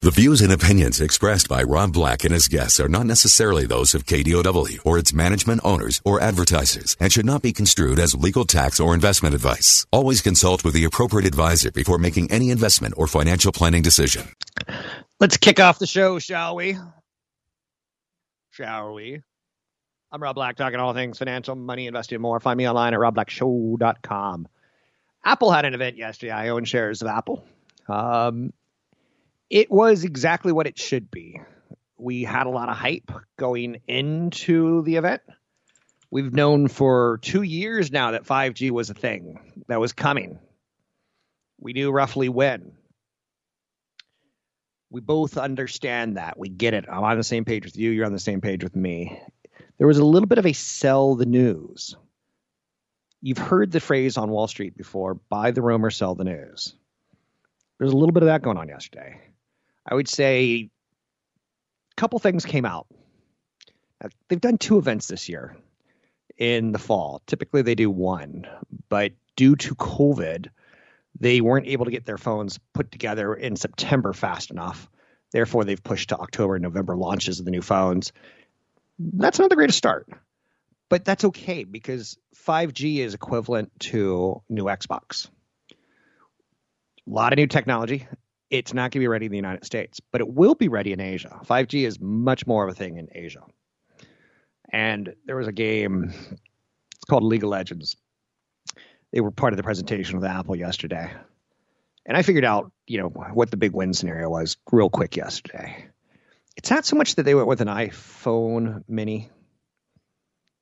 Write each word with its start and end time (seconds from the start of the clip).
The 0.00 0.12
views 0.12 0.42
and 0.42 0.52
opinions 0.52 1.00
expressed 1.00 1.48
by 1.48 1.64
Rob 1.64 1.92
Black 1.92 2.22
and 2.22 2.32
his 2.32 2.46
guests 2.46 2.78
are 2.78 2.88
not 2.88 3.04
necessarily 3.04 3.66
those 3.66 3.96
of 3.96 4.04
KDOW 4.04 4.78
or 4.86 4.96
its 4.96 5.12
management 5.12 5.60
owners 5.64 6.00
or 6.04 6.20
advertisers 6.20 6.96
and 7.00 7.12
should 7.12 7.26
not 7.26 7.42
be 7.42 7.52
construed 7.52 7.98
as 7.98 8.14
legal 8.14 8.44
tax 8.44 8.78
or 8.78 8.94
investment 8.94 9.34
advice. 9.34 9.88
Always 9.90 10.22
consult 10.22 10.62
with 10.62 10.74
the 10.74 10.84
appropriate 10.84 11.26
advisor 11.26 11.72
before 11.72 11.98
making 11.98 12.30
any 12.30 12.50
investment 12.50 12.94
or 12.96 13.08
financial 13.08 13.50
planning 13.50 13.82
decision. 13.82 14.28
Let's 15.18 15.36
kick 15.36 15.58
off 15.58 15.80
the 15.80 15.86
show, 15.86 16.20
shall 16.20 16.54
we? 16.54 16.78
Shall 18.50 18.94
we? 18.94 19.20
I'm 20.12 20.22
Rob 20.22 20.36
Black, 20.36 20.54
talking 20.54 20.78
all 20.78 20.94
things 20.94 21.18
financial, 21.18 21.56
money, 21.56 21.88
investing, 21.88 22.20
more. 22.20 22.38
Find 22.38 22.56
me 22.56 22.68
online 22.68 22.94
at 22.94 23.00
robblackshow.com. 23.00 24.46
Apple 25.24 25.50
had 25.50 25.64
an 25.64 25.74
event 25.74 25.96
yesterday. 25.96 26.30
I 26.30 26.50
own 26.50 26.66
shares 26.66 27.02
of 27.02 27.08
Apple. 27.08 27.44
Um, 27.88 28.52
it 29.50 29.70
was 29.70 30.04
exactly 30.04 30.52
what 30.52 30.66
it 30.66 30.78
should 30.78 31.10
be. 31.10 31.40
We 31.96 32.22
had 32.22 32.46
a 32.46 32.50
lot 32.50 32.68
of 32.68 32.76
hype 32.76 33.10
going 33.36 33.80
into 33.88 34.82
the 34.82 34.96
event. 34.96 35.22
We've 36.10 36.32
known 36.32 36.68
for 36.68 37.18
two 37.22 37.42
years 37.42 37.90
now 37.90 38.12
that 38.12 38.24
5G 38.24 38.70
was 38.70 38.88
a 38.90 38.94
thing 38.94 39.64
that 39.68 39.80
was 39.80 39.92
coming. 39.92 40.38
We 41.60 41.72
knew 41.72 41.90
roughly 41.90 42.28
when. 42.28 42.72
We 44.90 45.00
both 45.02 45.36
understand 45.36 46.16
that. 46.16 46.38
We 46.38 46.48
get 46.48 46.72
it. 46.72 46.86
I'm 46.90 47.04
on 47.04 47.18
the 47.18 47.24
same 47.24 47.44
page 47.44 47.64
with 47.64 47.76
you. 47.76 47.90
You're 47.90 48.06
on 48.06 48.12
the 48.12 48.18
same 48.18 48.40
page 48.40 48.64
with 48.64 48.74
me. 48.74 49.20
There 49.76 49.86
was 49.86 49.98
a 49.98 50.04
little 50.04 50.26
bit 50.26 50.38
of 50.38 50.46
a 50.46 50.54
sell 50.54 51.14
the 51.14 51.26
news. 51.26 51.94
You've 53.20 53.38
heard 53.38 53.70
the 53.70 53.80
phrase 53.80 54.16
on 54.16 54.30
Wall 54.30 54.46
Street 54.46 54.76
before 54.76 55.14
buy 55.14 55.50
the 55.50 55.62
rumor, 55.62 55.90
sell 55.90 56.14
the 56.14 56.24
news. 56.24 56.74
There's 57.78 57.92
a 57.92 57.96
little 57.96 58.12
bit 58.12 58.22
of 58.22 58.28
that 58.28 58.42
going 58.42 58.56
on 58.56 58.68
yesterday. 58.68 59.20
I 59.88 59.94
would 59.94 60.08
say 60.08 60.70
a 61.96 61.96
couple 61.96 62.18
things 62.18 62.44
came 62.44 62.66
out. 62.66 62.86
Now, 64.02 64.10
they've 64.28 64.40
done 64.40 64.58
two 64.58 64.78
events 64.78 65.08
this 65.08 65.28
year 65.28 65.56
in 66.36 66.72
the 66.72 66.78
fall. 66.78 67.22
Typically, 67.26 67.62
they 67.62 67.74
do 67.74 67.90
one, 67.90 68.46
but 68.88 69.12
due 69.34 69.56
to 69.56 69.74
COVID, 69.74 70.48
they 71.18 71.40
weren't 71.40 71.66
able 71.66 71.86
to 71.86 71.90
get 71.90 72.04
their 72.04 72.18
phones 72.18 72.60
put 72.74 72.92
together 72.92 73.34
in 73.34 73.56
September 73.56 74.12
fast 74.12 74.50
enough. 74.50 74.88
Therefore, 75.32 75.64
they've 75.64 75.82
pushed 75.82 76.10
to 76.10 76.18
October 76.18 76.56
and 76.56 76.62
November 76.62 76.96
launches 76.96 77.38
of 77.38 77.44
the 77.44 77.50
new 77.50 77.62
phones. 77.62 78.12
That's 78.98 79.38
not 79.38 79.48
the 79.48 79.56
greatest 79.56 79.78
start, 79.78 80.08
but 80.88 81.04
that's 81.04 81.24
okay 81.24 81.64
because 81.64 82.18
5G 82.36 82.98
is 82.98 83.14
equivalent 83.14 83.72
to 83.80 84.42
new 84.48 84.64
Xbox. 84.64 85.28
A 85.70 85.74
lot 87.06 87.32
of 87.32 87.38
new 87.38 87.46
technology, 87.46 88.06
it's 88.50 88.72
not 88.72 88.90
going 88.90 88.92
to 88.92 88.98
be 89.00 89.08
ready 89.08 89.26
in 89.26 89.32
the 89.32 89.38
United 89.38 89.64
States, 89.64 90.00
but 90.10 90.20
it 90.20 90.28
will 90.28 90.54
be 90.54 90.68
ready 90.68 90.92
in 90.92 91.00
Asia. 91.00 91.40
5G 91.44 91.86
is 91.86 92.00
much 92.00 92.46
more 92.46 92.66
of 92.66 92.70
a 92.70 92.74
thing 92.74 92.96
in 92.96 93.08
Asia. 93.12 93.42
And 94.70 95.14
there 95.26 95.36
was 95.36 95.48
a 95.48 95.52
game, 95.52 96.12
it's 96.12 97.04
called 97.08 97.22
League 97.22 97.44
of 97.44 97.50
Legends. 97.50 97.96
They 99.12 99.20
were 99.20 99.30
part 99.30 99.52
of 99.52 99.56
the 99.56 99.62
presentation 99.62 100.18
with 100.18 100.28
Apple 100.28 100.56
yesterday. 100.56 101.10
And 102.06 102.16
I 102.16 102.22
figured 102.22 102.44
out, 102.44 102.72
you 102.86 102.98
know, 102.98 103.08
what 103.08 103.50
the 103.50 103.56
big 103.56 103.72
win 103.72 103.92
scenario 103.92 104.30
was 104.30 104.56
real 104.72 104.90
quick 104.90 105.16
yesterday. 105.16 105.86
It's 106.56 106.70
not 106.70 106.84
so 106.84 106.96
much 106.96 107.14
that 107.14 107.22
they 107.22 107.34
went 107.34 107.48
with 107.48 107.60
an 107.60 107.68
iPhone 107.68 108.82
mini. 108.88 109.30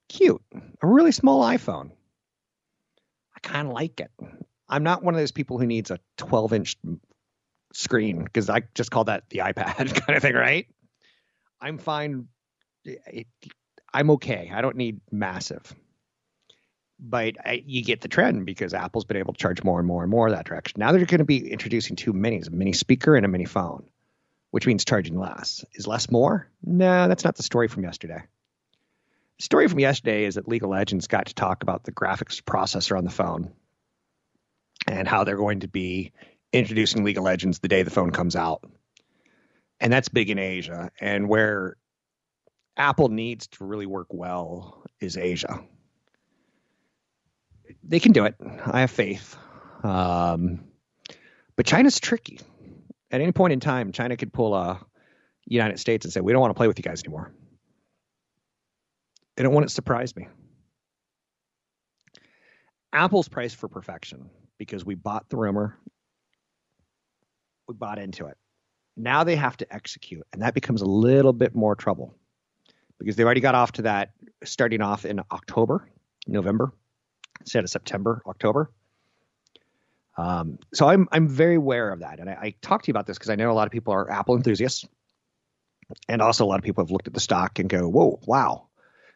Cute. 0.09 0.43
A 0.83 0.87
really 0.87 1.13
small 1.13 1.43
iPhone. 1.43 1.91
I 3.35 3.41
kind 3.41 3.69
of 3.69 3.75
like 3.75 4.01
it. 4.01 4.11
I'm 4.69 4.83
not 4.83 5.03
one 5.03 5.15
of 5.15 5.21
those 5.21 5.33
people 5.33 5.59
who 5.59 5.67
needs 5.67 5.91
a 5.91 5.99
12 6.17 6.53
inch 6.53 6.77
screen 7.77 8.25
because 8.25 8.49
I 8.51 8.63
just 8.75 8.91
call 8.91 9.05
that 9.05 9.29
the 9.31 9.39
iPad 9.39 9.77
kind 10.07 10.17
of 10.17 10.23
thing, 10.23 10.35
right? 10.35 10.67
I'm 11.61 11.79
fine. 11.79 12.29
I'm 13.93 14.11
okay. 14.11 14.51
I 14.53 14.61
don't 14.61 14.77
need 14.77 15.01
massive. 15.11 15.75
But 16.99 17.35
I, 17.45 17.63
you 17.67 17.85
get 17.85 18.01
the 18.01 18.09
trend 18.09 18.47
because 18.47 18.73
Apple's 18.73 19.05
been 19.05 19.19
able 19.19 19.35
to 19.35 19.39
charge 19.39 19.63
more 19.63 19.79
and 19.79 19.87
more 19.87 20.03
and 20.03 20.11
more 20.11 20.31
that 20.31 20.47
direction. 20.47 20.81
Now 20.81 20.93
they're 20.93 21.05
going 21.05 21.19
to 21.19 21.25
be 21.25 21.51
introducing 21.51 21.97
two 21.97 22.15
minis, 22.15 22.49
a 22.49 22.51
mini 22.51 22.73
speaker 22.73 23.17
and 23.17 23.27
a 23.27 23.29
mini 23.29 23.45
phone, 23.45 23.87
which 24.51 24.67
means 24.67 24.85
charging 24.85 25.19
less. 25.19 25.65
Is 25.75 25.87
less 25.87 26.11
more? 26.11 26.49
No, 26.65 27.07
that's 27.09 27.25
not 27.25 27.37
the 27.37 27.43
story 27.43 27.69
from 27.69 27.85
yesterday. 27.85 28.23
The 29.39 29.45
story 29.45 29.69
from 29.69 29.81
yesterday 29.81 30.25
is 30.25 30.37
that 30.37 30.49
League 30.49 30.65
of 30.65 30.71
Legends 30.71 31.07
got 31.07 31.27
to 31.27 31.35
talk 31.35 31.63
about 31.63 31.85
the 31.85 31.93
graphics 31.93 32.41
processor 32.41 32.97
on 32.97 33.05
the 33.05 33.11
phone 33.11 33.53
and 34.87 35.07
how 35.07 35.25
they're 35.25 35.37
going 35.37 35.61
to 35.61 35.69
be 35.69 36.13
introducing 36.53 37.05
League 37.05 37.19
of 37.19 37.25
Legends 37.25 37.59
the 37.59 37.69
day 37.69 37.83
the 37.83 37.91
phone 37.91 38.11
comes 38.11 38.37
out. 38.37 38.65
And 39.81 39.93
that's 39.93 40.09
big 40.09 40.31
in 40.31 40.39
Asia. 40.39 40.91
And 41.01 41.29
where 41.29 41.77
Apple 42.77 43.09
needs 43.09 43.47
to 43.49 43.65
really 43.65 43.87
work 43.87 44.09
well 44.11 44.85
is 45.01 45.17
Asia. 45.17 45.63
They 47.83 48.01
can 48.01 48.13
do 48.13 48.25
it. 48.25 48.35
I 48.67 48.81
have 48.81 48.91
faith. 48.91 49.37
Um, 49.83 50.65
but 51.57 51.67
China's 51.67 52.01
tricky. 52.01 52.41
At 53.11 53.21
any 53.21 53.33
point 53.33 53.53
in 53.53 53.61
time, 53.61 53.93
China 53.93 54.17
could 54.17 54.33
pull 54.33 54.55
a 54.55 54.85
United 55.47 55.79
States 55.79 56.05
and 56.05 56.13
say, 56.13 56.21
"We 56.21 56.33
don't 56.33 56.41
want 56.41 56.51
to 56.51 56.57
play 56.57 56.67
with 56.67 56.79
you 56.79 56.83
guys 56.83 57.03
anymore." 57.03 57.33
They 59.37 59.43
don't 59.43 59.53
want 59.53 59.65
it 59.65 59.69
to 59.69 59.75
surprise 59.75 60.17
me. 60.17 60.29
Apple's 62.93 63.29
priced 63.29 63.57
for 63.57 63.69
perfection 63.69 64.31
because 64.59 64.85
we 64.85 64.95
bought 64.95 65.29
the 65.29 65.37
rumor 65.37 65.79
we 67.69 67.75
bought 67.75 67.99
into 67.99 68.27
it. 68.27 68.37
Now 68.97 69.25
they 69.25 69.37
have 69.37 69.57
to 69.59 69.75
execute, 69.75 70.27
and 70.33 70.43
that 70.43 70.55
becomes 70.55 70.83
a 70.83 70.87
little 70.87 71.33
bit 71.33 71.55
more 71.55 71.75
trouble 71.75 72.15
because 72.99 73.17
they 73.17 73.25
already 73.25 73.41
got 73.41 73.55
off 73.55 73.73
to 73.73 73.83
that 73.83 74.13
starting 74.45 74.81
off 74.81 75.05
in 75.05 75.21
October, 75.31 75.91
November 76.27 76.73
instead 77.41 77.65
of 77.65 77.71
September, 77.71 78.23
October. 78.27 78.71
Um, 80.17 80.59
so 80.73 80.89
I'm 80.89 81.09
I'm 81.13 81.29
very 81.29 81.57
aware 81.57 81.91
of 81.91 82.01
that, 82.01 82.21
and 82.21 82.31
I, 82.31 82.39
I 82.41 82.55
talk 82.63 82.83
to 82.83 82.89
you 82.89 82.93
about 82.93 83.07
this 83.07 83.19
because 83.19 83.29
I 83.29 83.37
know 83.37 83.51
a 83.51 83.53
lot 83.53 83.67
of 83.67 83.73
people 83.73 83.93
are 83.93 84.11
Apple 84.11 84.35
enthusiasts, 84.35 84.87
and 86.09 86.23
also 86.23 86.45
a 86.45 86.49
lot 86.49 86.59
of 86.59 86.65
people 86.65 86.83
have 86.83 86.91
looked 86.91 87.07
at 87.07 87.13
the 87.13 87.21
stock 87.21 87.59
and 87.59 87.69
go, 87.69 87.87
"Whoa, 87.87 88.19
wow!" 88.27 88.69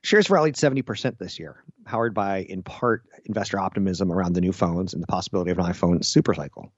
Shares 0.03 0.29
rallied 0.29 0.57
70% 0.57 1.19
this 1.19 1.39
year, 1.39 1.63
powered 1.85 2.13
by 2.15 2.43
in 2.43 2.63
part 2.63 3.05
investor 3.25 3.59
optimism 3.59 4.13
around 4.13 4.35
the 4.35 4.41
new 4.43 4.53
phones 4.53 4.93
and 4.93 5.03
the 5.03 5.07
possibility 5.07 5.51
of 5.51 5.59
an 5.59 5.65
iPhone 5.65 6.05
super 6.05 6.35
cycle 6.35 6.71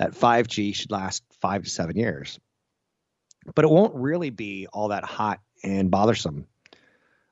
that 0.00 0.12
5G 0.12 0.74
should 0.74 0.90
last 0.90 1.22
five 1.42 1.62
to 1.62 1.68
seven 1.68 1.94
years. 1.94 2.40
But 3.54 3.66
it 3.66 3.70
won't 3.70 3.94
really 3.94 4.30
be 4.30 4.66
all 4.72 4.88
that 4.88 5.04
hot 5.04 5.40
and 5.62 5.90
bothersome 5.90 6.46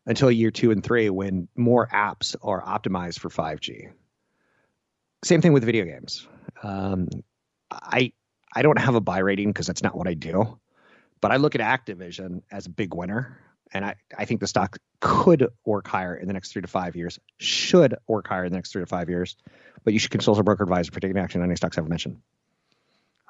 until 0.04 0.30
year 0.30 0.50
two 0.50 0.70
and 0.70 0.84
three 0.84 1.08
when 1.08 1.48
more 1.56 1.88
apps 1.88 2.36
are 2.42 2.62
optimized 2.62 3.20
for 3.20 3.30
5G. 3.30 3.90
Same 5.24 5.40
thing 5.40 5.54
with 5.54 5.64
video 5.64 5.86
games. 5.86 6.28
Um, 6.62 7.08
I 7.70 8.12
I 8.54 8.60
don't 8.60 8.78
have 8.78 8.94
a 8.94 9.00
buy 9.00 9.18
rating 9.18 9.48
because 9.48 9.66
that's 9.66 9.82
not 9.82 9.96
what 9.96 10.06
I 10.06 10.12
do, 10.12 10.58
but 11.22 11.32
I 11.32 11.36
look 11.36 11.54
at 11.54 11.62
Activision 11.62 12.42
as 12.50 12.66
a 12.66 12.70
big 12.70 12.94
winner, 12.94 13.38
and 13.72 13.84
I, 13.84 13.94
I 14.16 14.24
think 14.26 14.40
the 14.40 14.46
stock 14.46 14.76
could 15.00 15.48
work 15.64 15.86
higher 15.88 16.14
in 16.14 16.26
the 16.26 16.32
next 16.34 16.52
three 16.52 16.62
to 16.62 16.68
five 16.68 16.96
years, 16.96 17.18
should 17.38 17.94
work 18.08 18.28
higher 18.28 18.44
in 18.44 18.52
the 18.52 18.58
next 18.58 18.72
three 18.72 18.82
to 18.82 18.86
five 18.86 19.08
years, 19.08 19.36
but 19.84 19.92
you 19.92 19.98
should 19.98 20.10
consult 20.10 20.38
a 20.38 20.42
broker 20.42 20.64
advisor 20.64 20.92
for 20.92 21.00
taking 21.00 21.18
action 21.18 21.40
on 21.40 21.48
any 21.48 21.56
stocks 21.56 21.76
I've 21.78 21.88
mentioned 21.88 22.20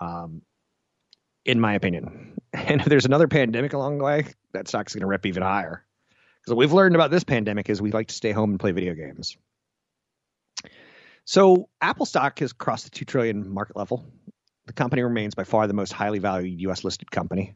um, 0.01 0.43
in 1.45 1.61
my 1.61 1.75
opinion. 1.75 2.35
And 2.55 2.81
if 2.81 2.87
there's 2.87 3.05
another 3.05 3.29
pandemic 3.29 3.75
along 3.75 3.99
the 3.99 4.05
way, 4.05 4.25
that 4.55 4.69
stock's 4.69 4.95
going 4.95 5.03
to 5.03 5.07
rip 5.07 5.27
even 5.27 5.43
higher. 5.43 5.85
Because 6.41 6.55
what 6.55 6.57
we've 6.57 6.73
learned 6.73 6.95
about 6.95 7.11
this 7.11 7.23
pandemic 7.23 7.69
is 7.69 7.83
we 7.83 7.91
like 7.91 8.09
to 8.09 8.15
stay 8.15 8.33
home 8.33 8.51
and 8.51 8.59
play 8.59 8.73
video 8.73 8.95
games. 8.95 9.37
So 11.27 11.69
Apple 11.83 12.07
stock 12.07 12.39
has 12.39 12.55
crossed 12.55 12.85
the 12.85 12.91
two 12.91 13.05
trillion 13.05 13.53
market 13.53 13.77
level. 13.77 14.07
The 14.67 14.73
company 14.73 15.03
remains 15.03 15.35
by 15.35 15.45
far 15.45 15.67
the 15.67 15.75
most 15.75 15.93
highly 15.93 16.21
valued 16.21 16.59
U.S. 16.63 16.85
listed 16.85 17.11
company. 17.11 17.55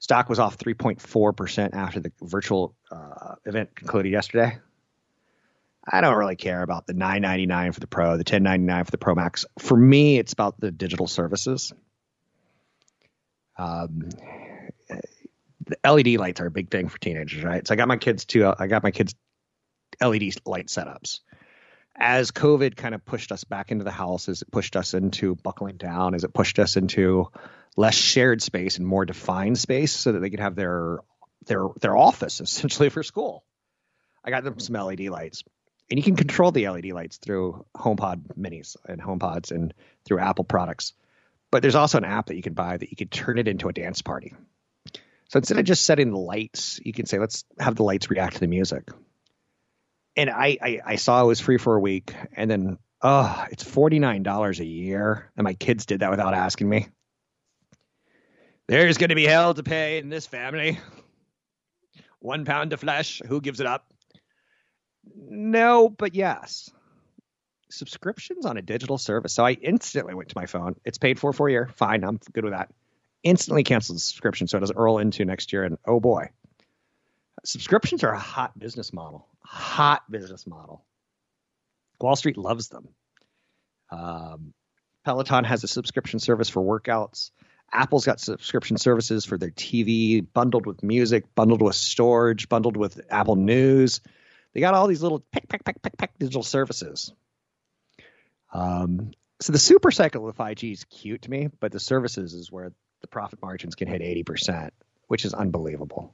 Stock 0.00 0.28
was 0.28 0.40
off 0.40 0.58
3.4 0.58 1.36
percent 1.36 1.74
after 1.74 2.00
the 2.00 2.10
virtual 2.22 2.74
uh, 2.90 3.36
event 3.44 3.72
concluded 3.76 4.10
yesterday. 4.10 4.58
I 5.90 6.00
don't 6.00 6.16
really 6.16 6.36
care 6.36 6.62
about 6.62 6.86
the 6.86 6.92
999 6.92 7.72
for 7.72 7.80
the 7.80 7.86
Pro, 7.86 8.12
the 8.12 8.18
1099 8.18 8.84
for 8.84 8.90
the 8.90 8.98
Pro 8.98 9.14
Max. 9.14 9.46
For 9.58 9.76
me, 9.76 10.18
it's 10.18 10.32
about 10.32 10.60
the 10.60 10.70
digital 10.70 11.06
services. 11.06 11.72
Um, 13.56 14.10
the 15.66 15.90
LED 15.90 16.18
lights 16.20 16.40
are 16.40 16.46
a 16.46 16.50
big 16.50 16.70
thing 16.70 16.88
for 16.88 16.98
teenagers, 16.98 17.42
right? 17.42 17.66
So 17.66 17.74
I 17.74 17.76
got 17.76 17.88
my 17.88 17.96
kids 17.96 18.24
to 18.26 18.54
I 18.58 18.66
got 18.66 18.82
my 18.82 18.90
kids 18.90 19.14
LED 20.00 20.34
light 20.46 20.66
setups. 20.66 21.20
As 21.96 22.30
COVID 22.30 22.76
kind 22.76 22.94
of 22.94 23.04
pushed 23.04 23.32
us 23.32 23.44
back 23.44 23.72
into 23.72 23.84
the 23.84 23.90
house, 23.90 24.28
as 24.28 24.42
it 24.42 24.50
pushed 24.52 24.76
us 24.76 24.94
into 24.94 25.34
buckling 25.34 25.76
down, 25.76 26.14
as 26.14 26.22
it 26.22 26.32
pushed 26.32 26.58
us 26.58 26.76
into 26.76 27.26
less 27.76 27.94
shared 27.94 28.40
space 28.40 28.78
and 28.78 28.86
more 28.86 29.04
defined 29.04 29.58
space, 29.58 29.92
so 29.92 30.12
that 30.12 30.20
they 30.20 30.30
could 30.30 30.40
have 30.40 30.54
their 30.54 30.98
their 31.46 31.66
their 31.80 31.96
office 31.96 32.40
essentially 32.40 32.88
for 32.88 33.02
school. 33.02 33.44
I 34.24 34.30
got 34.30 34.44
them 34.44 34.58
some 34.58 34.74
LED 34.74 35.00
lights, 35.08 35.42
and 35.90 35.98
you 35.98 36.04
can 36.04 36.16
control 36.16 36.50
the 36.50 36.68
LED 36.68 36.86
lights 36.86 37.16
through 37.16 37.64
HomePod 37.76 38.36
Minis 38.38 38.76
and 38.86 39.00
HomePods 39.00 39.50
and 39.50 39.72
through 40.04 40.20
Apple 40.20 40.44
products. 40.44 40.92
But 41.50 41.62
there's 41.62 41.74
also 41.74 41.98
an 41.98 42.04
app 42.04 42.26
that 42.26 42.36
you 42.36 42.42
can 42.42 42.52
buy 42.52 42.76
that 42.76 42.90
you 42.90 42.96
can 42.96 43.08
turn 43.08 43.38
it 43.38 43.48
into 43.48 43.68
a 43.68 43.72
dance 43.72 44.02
party. 44.02 44.34
So 45.28 45.38
instead 45.38 45.58
of 45.58 45.64
just 45.64 45.84
setting 45.84 46.10
the 46.10 46.18
lights, 46.18 46.80
you 46.84 46.92
can 46.92 47.06
say, 47.06 47.18
let's 47.18 47.44
have 47.58 47.74
the 47.74 47.84
lights 47.84 48.10
react 48.10 48.34
to 48.34 48.40
the 48.40 48.46
music. 48.46 48.90
And 50.16 50.30
I, 50.30 50.58
I, 50.60 50.80
I 50.84 50.96
saw 50.96 51.22
it 51.22 51.26
was 51.26 51.40
free 51.40 51.58
for 51.58 51.76
a 51.76 51.80
week, 51.80 52.12
and 52.32 52.50
then 52.50 52.78
oh, 53.02 53.46
it's 53.52 53.62
forty 53.62 54.00
nine 54.00 54.24
dollars 54.24 54.58
a 54.58 54.64
year, 54.64 55.30
and 55.36 55.44
my 55.44 55.54
kids 55.54 55.86
did 55.86 56.00
that 56.00 56.10
without 56.10 56.34
asking 56.34 56.68
me. 56.68 56.88
There's 58.66 58.98
going 58.98 59.10
to 59.10 59.14
be 59.14 59.26
hell 59.26 59.54
to 59.54 59.62
pay 59.62 59.98
in 59.98 60.08
this 60.08 60.26
family. 60.26 60.80
One 62.18 62.44
pound 62.44 62.72
of 62.72 62.80
flesh. 62.80 63.22
Who 63.26 63.40
gives 63.40 63.60
it 63.60 63.66
up? 63.66 63.92
No, 65.28 65.88
but 65.88 66.14
yes. 66.14 66.70
Subscriptions 67.70 68.46
on 68.46 68.56
a 68.56 68.62
digital 68.62 68.98
service. 68.98 69.34
So 69.34 69.44
I 69.44 69.52
instantly 69.52 70.14
went 70.14 70.30
to 70.30 70.38
my 70.38 70.46
phone. 70.46 70.76
It's 70.84 70.98
paid 70.98 71.18
for 71.18 71.32
for 71.32 71.48
a 71.48 71.50
year. 71.50 71.70
Fine, 71.76 72.04
I'm 72.04 72.18
good 72.32 72.44
with 72.44 72.54
that. 72.54 72.72
Instantly 73.22 73.64
canceled 73.64 73.96
the 73.96 74.00
subscription 74.00 74.46
so 74.46 74.56
it 74.56 74.60
doesn't 74.60 74.78
roll 74.78 74.98
into 74.98 75.24
next 75.24 75.52
year. 75.52 75.64
And 75.64 75.76
oh 75.84 76.00
boy, 76.00 76.30
subscriptions 77.44 78.04
are 78.04 78.12
a 78.12 78.18
hot 78.18 78.58
business 78.58 78.92
model. 78.92 79.26
Hot 79.44 80.10
business 80.10 80.46
model. 80.46 80.84
Wall 82.00 82.16
Street 82.16 82.38
loves 82.38 82.68
them. 82.68 82.88
Um, 83.90 84.52
Peloton 85.04 85.44
has 85.44 85.64
a 85.64 85.68
subscription 85.68 86.20
service 86.20 86.48
for 86.48 86.62
workouts. 86.62 87.30
Apple's 87.72 88.06
got 88.06 88.20
subscription 88.20 88.76
services 88.78 89.24
for 89.24 89.36
their 89.36 89.50
TV, 89.50 90.26
bundled 90.32 90.66
with 90.66 90.82
music, 90.82 91.34
bundled 91.34 91.60
with 91.60 91.74
storage, 91.74 92.48
bundled 92.48 92.76
with 92.76 93.00
Apple 93.10 93.36
News. 93.36 94.00
They 94.58 94.62
got 94.62 94.74
all 94.74 94.88
these 94.88 95.04
little 95.04 95.20
pick, 95.30 95.48
pick, 95.48 95.62
pick, 95.62 95.80
pick, 95.80 95.96
pick 95.96 96.18
digital 96.18 96.42
services. 96.42 97.12
Um, 98.52 99.12
so 99.40 99.52
the 99.52 99.58
super 99.60 99.92
cycle 99.92 100.28
of 100.28 100.36
5G 100.36 100.72
is 100.72 100.82
cute 100.82 101.22
to 101.22 101.30
me, 101.30 101.48
but 101.60 101.70
the 101.70 101.78
services 101.78 102.34
is 102.34 102.50
where 102.50 102.72
the 103.00 103.06
profit 103.06 103.40
margins 103.40 103.76
can 103.76 103.86
hit 103.86 104.02
80%, 104.02 104.70
which 105.06 105.24
is 105.24 105.32
unbelievable. 105.32 106.12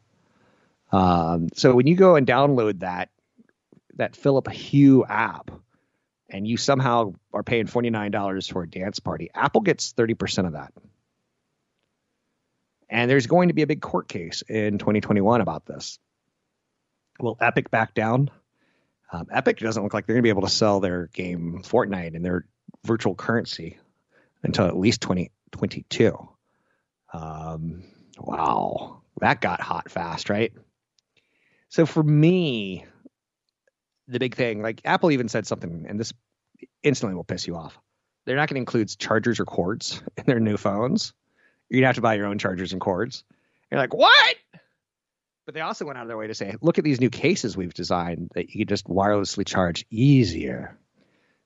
Um, 0.93 1.49
so 1.55 1.75
when 1.75 1.87
you 1.87 1.97
go 1.97 2.17
and 2.17 2.27
download 2.27 2.81
that 2.81 3.09
that 3.95 4.15
Philips 4.15 4.53
Hue 4.53 5.07
app, 5.07 5.51
and 6.29 6.47
you 6.47 6.59
somehow 6.59 7.15
are 7.33 7.43
paying 7.43 7.65
$49 7.65 8.53
for 8.53 8.65
a 8.65 8.69
dance 8.69 9.01
party, 9.01 9.31
Apple 9.35 9.63
gets 9.63 9.95
30% 9.95 10.49
of 10.49 10.53
that. 10.53 10.75
And 12.91 13.11
there's 13.11 13.27
going 13.27 13.49
to 13.49 13.55
be 13.55 13.63
a 13.63 13.67
big 13.67 13.81
court 13.81 14.07
case 14.07 14.43
in 14.43 14.77
2021 14.77 15.41
about 15.41 15.65
this. 15.65 15.99
Will 17.21 17.37
Epic 17.41 17.71
back 17.71 17.95
down? 17.95 18.31
Um, 19.13 19.27
Epic 19.31 19.59
doesn't 19.59 19.83
look 19.83 19.95
like 19.95 20.07
they're 20.07 20.15
going 20.15 20.23
to 20.23 20.27
be 20.27 20.31
able 20.31 20.43
to 20.43 20.49
sell 20.49 20.81
their 20.81 21.07
game 21.07 21.63
Fortnite 21.65 22.17
and 22.17 22.25
their 22.25 22.47
virtual 22.85 23.15
currency 23.15 23.79
until 24.43 24.67
at 24.67 24.77
least 24.77 25.01
2022. 25.03 26.29
Um, 27.13 27.85
wow, 28.19 29.03
that 29.21 29.41
got 29.41 29.61
hot 29.61 29.91
fast, 29.91 30.31
right? 30.31 30.53
So 31.69 31.87
for 31.87 32.03
me, 32.03 32.85
the 34.09 34.19
big 34.19 34.35
thing, 34.35 34.63
like 34.63 34.81
Apple 34.85 35.13
even 35.13 35.29
said 35.29 35.47
something, 35.47 35.87
and 35.89 35.99
this 35.99 36.13
instantly 36.83 37.15
will 37.15 37.25
piss 37.25 37.47
you 37.47 37.57
off. 37.57 37.79
They're 38.25 38.37
not 38.37 38.49
going 38.49 38.57
to 38.57 38.61
include 38.61 38.97
chargers 38.99 39.39
or 39.39 39.45
cords 39.45 40.03
in 40.17 40.25
their 40.27 40.41
new 40.41 40.57
phones. 40.57 41.13
You're 41.69 41.81
gonna 41.81 41.89
have 41.89 41.97
to 41.97 42.03
buy 42.03 42.15
your 42.15 42.27
own 42.27 42.39
chargers 42.39 42.73
and 42.73 42.81
cords. 42.81 43.25
You're 43.71 43.81
like, 43.81 43.95
what? 43.95 44.37
But 45.45 45.55
they 45.55 45.61
also 45.61 45.85
went 45.85 45.99
out 45.99 46.03
of 46.03 46.09
their 46.09 46.17
way 46.17 46.27
to 46.27 46.35
say, 46.35 46.55
look 46.63 46.79
at 46.79 46.85
these 46.85 47.01
new 47.01 47.11
cases 47.11 47.57
we've 47.57 47.75
designed 47.75 48.31
that 48.35 48.51
you 48.51 48.61
can 48.61 48.69
just 48.69 48.87
wirelessly 48.87 49.47
charge 49.47 49.85
easier 49.91 50.79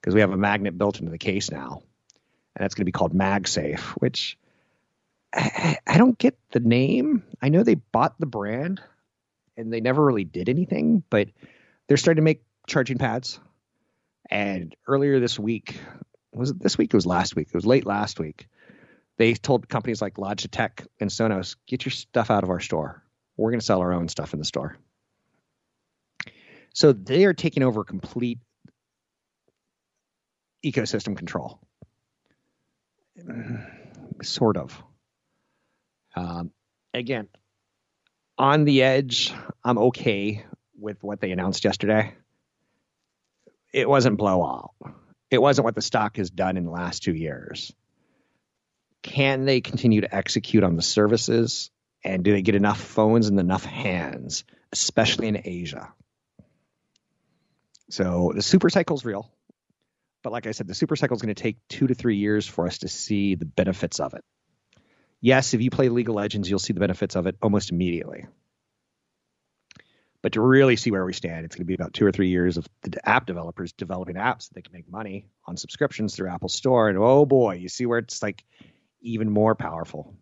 because 0.00 0.14
we 0.14 0.20
have 0.20 0.30
a 0.30 0.36
magnet 0.36 0.78
built 0.78 1.00
into 1.00 1.10
the 1.10 1.18
case 1.18 1.50
now, 1.50 1.82
and 2.54 2.62
that's 2.62 2.74
going 2.74 2.82
to 2.82 2.86
be 2.86 2.92
called 2.92 3.12
MagSafe. 3.12 3.80
Which 4.00 4.38
I, 5.34 5.78
I 5.86 5.98
don't 5.98 6.16
get 6.16 6.38
the 6.50 6.60
name. 6.60 7.24
I 7.42 7.48
know 7.48 7.64
they 7.64 7.74
bought 7.74 8.18
the 8.20 8.26
brand, 8.26 8.80
and 9.56 9.72
they 9.72 9.80
never 9.80 10.04
really 10.04 10.24
did 10.24 10.48
anything, 10.48 11.02
but 11.10 11.28
they're 11.88 11.96
starting 11.96 12.22
to 12.22 12.24
make 12.24 12.42
charging 12.68 12.98
pads. 12.98 13.40
And 14.30 14.76
earlier 14.86 15.18
this 15.18 15.38
week, 15.38 15.80
was 16.32 16.50
it 16.50 16.60
this 16.60 16.78
week? 16.78 16.94
It 16.94 16.96
was 16.96 17.06
last 17.06 17.34
week. 17.34 17.48
It 17.48 17.54
was 17.54 17.66
late 17.66 17.86
last 17.86 18.20
week 18.20 18.46
they 19.18 19.34
told 19.34 19.68
companies 19.68 20.00
like 20.00 20.14
Logitech 20.14 20.86
and 21.00 21.10
Sonos, 21.10 21.56
get 21.66 21.84
your 21.84 21.90
stuff 21.92 22.30
out 22.30 22.44
of 22.44 22.50
our 22.50 22.60
store. 22.60 23.02
We're 23.38 23.50
going 23.50 23.60
to 23.60 23.64
sell 23.64 23.80
our 23.80 23.92
own 23.92 24.08
stuff 24.08 24.34
in 24.34 24.38
the 24.38 24.44
store. 24.44 24.76
So 26.74 26.92
they 26.92 27.24
are 27.24 27.32
taking 27.32 27.62
over 27.62 27.84
complete 27.84 28.38
ecosystem 30.64 31.16
control. 31.16 31.60
Sort 34.22 34.58
of. 34.58 34.82
Um, 36.14 36.50
again, 36.92 37.28
on 38.36 38.64
the 38.64 38.82
edge, 38.82 39.32
I'm 39.64 39.78
okay 39.78 40.44
with 40.78 41.02
what 41.02 41.20
they 41.20 41.30
announced 41.30 41.64
yesterday. 41.64 42.14
It 43.72 43.88
wasn't 43.88 44.18
blowout. 44.18 44.72
It 45.30 45.40
wasn't 45.40 45.64
what 45.64 45.74
the 45.74 45.82
stock 45.82 46.16
has 46.16 46.30
done 46.30 46.56
in 46.56 46.64
the 46.64 46.70
last 46.70 47.02
two 47.02 47.14
years 47.14 47.72
can 49.02 49.44
they 49.44 49.60
continue 49.60 50.00
to 50.00 50.14
execute 50.14 50.64
on 50.64 50.76
the 50.76 50.82
services 50.82 51.70
and 52.04 52.24
do 52.24 52.32
they 52.32 52.42
get 52.42 52.54
enough 52.54 52.80
phones 52.80 53.28
and 53.28 53.38
enough 53.38 53.64
hands, 53.64 54.44
especially 54.72 55.28
in 55.28 55.40
Asia? 55.44 55.92
So 57.90 58.32
the 58.34 58.42
super 58.42 58.70
cycle 58.70 58.96
is 58.96 59.04
real. 59.04 59.30
But 60.22 60.32
like 60.32 60.46
I 60.46 60.52
said, 60.52 60.66
the 60.66 60.74
super 60.74 60.96
cycle 60.96 61.16
is 61.16 61.22
going 61.22 61.34
to 61.34 61.42
take 61.42 61.56
two 61.68 61.86
to 61.86 61.94
three 61.94 62.16
years 62.16 62.46
for 62.46 62.66
us 62.66 62.78
to 62.78 62.88
see 62.88 63.34
the 63.34 63.44
benefits 63.44 64.00
of 64.00 64.14
it. 64.14 64.24
Yes, 65.20 65.54
if 65.54 65.62
you 65.62 65.70
play 65.70 65.88
League 65.88 66.08
of 66.08 66.14
Legends, 66.14 66.48
you'll 66.48 66.58
see 66.58 66.72
the 66.72 66.80
benefits 66.80 67.16
of 67.16 67.26
it 67.26 67.36
almost 67.42 67.70
immediately. 67.70 68.26
But 70.20 70.32
to 70.32 70.40
really 70.40 70.76
see 70.76 70.90
where 70.90 71.04
we 71.04 71.12
stand, 71.12 71.44
it's 71.44 71.54
going 71.54 71.64
to 71.64 71.68
be 71.68 71.74
about 71.74 71.94
two 71.94 72.04
or 72.04 72.12
three 72.12 72.28
years 72.28 72.56
of 72.56 72.68
the 72.82 73.08
app 73.08 73.26
developers 73.26 73.72
developing 73.72 74.16
apps 74.16 74.48
that 74.48 74.54
they 74.54 74.62
can 74.62 74.72
make 74.72 74.90
money 74.90 75.26
on 75.46 75.56
subscriptions 75.56 76.14
through 76.14 76.28
Apple 76.28 76.48
Store. 76.48 76.88
And 76.88 76.98
oh 76.98 77.24
boy, 77.24 77.54
you 77.54 77.68
see 77.68 77.86
where 77.86 77.98
it's 77.98 78.22
like 78.22 78.44
even 79.00 79.30
more 79.30 79.54
powerful. 79.54 80.16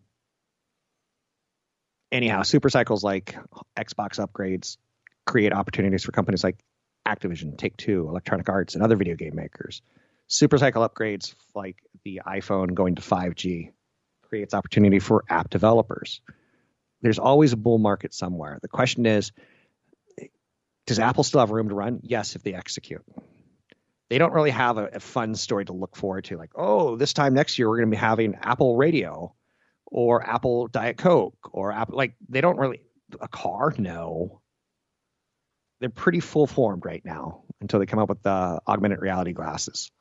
Anyhow, 2.11 2.43
super 2.43 2.69
cycles 2.69 3.03
like 3.03 3.35
Xbox 3.77 4.25
upgrades 4.25 4.77
create 5.25 5.53
opportunities 5.53 6.03
for 6.03 6.11
companies 6.11 6.43
like 6.43 6.57
Activision, 7.07 7.57
Take 7.57 7.77
Two, 7.77 8.07
Electronic 8.07 8.49
Arts, 8.49 8.75
and 8.75 8.83
other 8.83 8.95
video 8.95 9.15
game 9.15 9.35
makers. 9.35 9.81
Super 10.27 10.57
cycle 10.57 10.87
upgrades 10.87 11.35
like 11.53 11.77
the 12.03 12.21
iPhone 12.25 12.73
going 12.73 12.95
to 12.95 13.01
5G 13.01 13.71
creates 14.23 14.53
opportunity 14.53 14.99
for 14.99 15.23
app 15.29 15.49
developers. 15.49 16.21
There's 17.01 17.19
always 17.19 17.53
a 17.53 17.57
bull 17.57 17.77
market 17.77 18.13
somewhere. 18.13 18.59
The 18.61 18.67
question 18.67 19.05
is, 19.05 19.31
does 20.85 20.99
Apple 20.99 21.23
still 21.23 21.41
have 21.41 21.51
room 21.51 21.69
to 21.69 21.75
run? 21.75 21.99
Yes, 22.03 22.35
if 22.35 22.43
they 22.43 22.53
execute 22.53 23.03
they 24.09 24.17
don't 24.17 24.33
really 24.33 24.51
have 24.51 24.77
a, 24.77 24.85
a, 24.93 24.99
fun 24.99 25.35
story 25.35 25.65
to 25.65 25.73
look 25.73 25.95
forward 25.95 26.25
to. 26.25 26.37
Like, 26.37 26.51
oh, 26.55 26.95
this 26.95 27.13
time 27.13 27.33
next 27.33 27.59
year 27.59 27.67
we're 27.67 27.77
going 27.77 27.89
to 27.89 27.95
be 27.95 27.99
having 27.99 28.35
Apple 28.41 28.77
Radio 28.77 29.33
or 29.91 30.27
Apple 30.27 30.67
Diet 30.67 30.97
Coke 30.97 31.37
or 31.51 31.71
Apple. 31.71 31.97
Like, 31.97 32.15
they 32.29 32.41
don't 32.41 32.57
really 32.57 32.81
a 33.21 33.27
car. 33.27 33.73
No, 33.77 34.41
they're 35.79 35.89
pretty 35.89 36.19
full 36.19 36.47
formed 36.47 36.85
right 36.85 37.03
now 37.05 37.43
until 37.61 37.79
they 37.79 37.85
come 37.85 37.99
up 37.99 38.09
with 38.09 38.21
the 38.23 38.59
augmented 38.67 39.01
reality 39.01 39.33
glasses. 39.33 39.91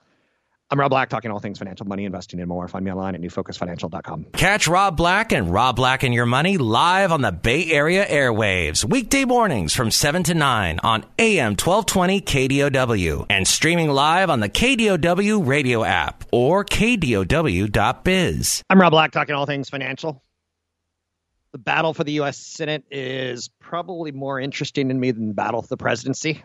I'm 0.69 0.81
Rob 0.81 0.91
Black, 0.91 1.11
talking 1.11 1.31
all 1.31 1.39
things 1.39 1.59
financial, 1.59 1.87
money, 1.87 2.07
investing, 2.07 2.41
and 2.41 2.49
more. 2.49 2.67
Find 2.67 2.85
me 2.85 2.91
online 2.91 3.15
at 3.15 3.21
newfocusfinancial.com. 3.21 4.27
Catch 4.33 4.67
Rob 4.67 4.97
Black 4.97 5.31
and 5.33 5.53
Rob 5.53 5.77
Black 5.77 6.03
and 6.03 6.13
Your 6.13 6.27
Money 6.27 6.59
live 6.59 7.13
on 7.13 7.21
the 7.21 7.31
Bay 7.31 7.71
Area 7.71 8.05
airwaves, 8.05 8.85
weekday 8.85 9.25
mornings 9.25 9.73
from 9.75 9.93
7 9.93 10.25
to 10.25 10.35
9 10.35 10.81
on 10.83 11.05
AM 11.21 11.53
1220 11.53 12.21
KDOW 12.21 13.27
and 13.31 13.47
streaming 13.47 13.91
live 13.91 14.29
on 14.29 14.41
the 14.41 14.49
KDOW 14.49 15.47
radio 15.47 15.85
app 15.85 16.25
or 16.33 16.65
KDOW.biz. 16.65 18.63
I'm 18.69 18.81
Rob 18.81 18.91
Black, 18.91 19.13
talking 19.13 19.37
all 19.37 19.47
things 19.47 19.71
financial. 19.71 20.21
The 21.53 21.59
battle 21.59 21.95
for 21.95 22.03
the 22.03 22.13
U.S. 22.15 22.39
Senate 22.39 22.83
is 22.91 23.51
probably 23.61 24.11
more 24.11 24.41
interesting 24.41 24.89
to 24.89 24.95
me 24.95 25.13
than 25.13 25.29
the 25.29 25.35
battle 25.35 25.63
for 25.63 25.69
the 25.69 25.77
presidency 25.77 26.43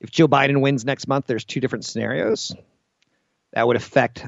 if 0.00 0.10
Joe 0.10 0.28
Biden 0.28 0.60
wins 0.60 0.84
next 0.84 1.08
month, 1.08 1.26
there's 1.26 1.44
two 1.44 1.60
different 1.60 1.84
scenarios 1.84 2.54
that 3.52 3.66
would 3.66 3.76
affect 3.76 4.26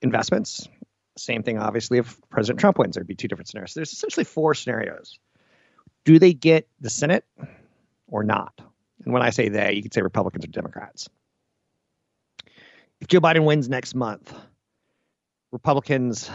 investments. 0.00 0.68
Same 1.16 1.42
thing, 1.42 1.58
obviously, 1.58 1.98
if 1.98 2.20
President 2.30 2.60
Trump 2.60 2.78
wins, 2.78 2.94
there'd 2.94 3.06
be 3.06 3.14
two 3.14 3.28
different 3.28 3.48
scenarios. 3.48 3.74
There's 3.74 3.92
essentially 3.92 4.24
four 4.24 4.54
scenarios. 4.54 5.18
Do 6.04 6.18
they 6.18 6.32
get 6.32 6.68
the 6.80 6.90
Senate 6.90 7.24
or 8.06 8.22
not? 8.22 8.52
And 9.04 9.12
when 9.12 9.22
I 9.22 9.30
say 9.30 9.48
they, 9.48 9.74
you 9.74 9.82
could 9.82 9.92
say 9.92 10.02
Republicans 10.02 10.44
or 10.44 10.48
Democrats. 10.48 11.08
If 13.00 13.08
Joe 13.08 13.20
Biden 13.20 13.44
wins 13.44 13.68
next 13.68 13.94
month, 13.94 14.32
Republicans 15.52 16.30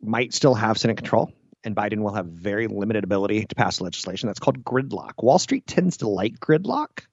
might 0.00 0.32
still 0.32 0.54
have 0.54 0.78
Senate 0.78 0.96
control, 0.96 1.32
and 1.64 1.74
Biden 1.74 2.02
will 2.02 2.14
have 2.14 2.26
very 2.26 2.66
limited 2.66 3.04
ability 3.04 3.44
to 3.46 3.54
pass 3.54 3.80
legislation. 3.80 4.28
That's 4.28 4.38
called 4.38 4.64
gridlock. 4.64 5.22
Wall 5.22 5.38
Street 5.38 5.66
tends 5.66 5.98
to 5.98 6.08
like 6.08 6.38
gridlock, 6.38 7.06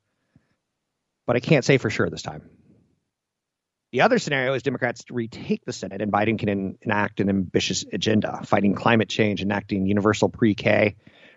but 1.26 1.36
I 1.36 1.40
can't 1.40 1.66
say 1.66 1.78
for 1.78 1.90
sure 1.90 2.10
this 2.10 2.22
time. 2.22 2.50
The 3.92 4.02
other 4.02 4.20
scenario 4.20 4.54
is 4.54 4.64
Democrats 4.64 5.06
retake 5.10 5.64
the 5.64 5.72
Senate 5.72 6.02
and 6.02 6.12
Biden 6.12 6.38
can 6.38 6.78
enact 6.82 7.22
an 7.22 7.30
ambitious 7.30 7.86
agenda, 7.94 8.42
fighting 8.44 8.76
climate 8.76 9.08
change, 9.08 9.42
enacting 9.42 9.86
universal 9.86 10.28
pre 10.28 10.54
K, 10.54 10.96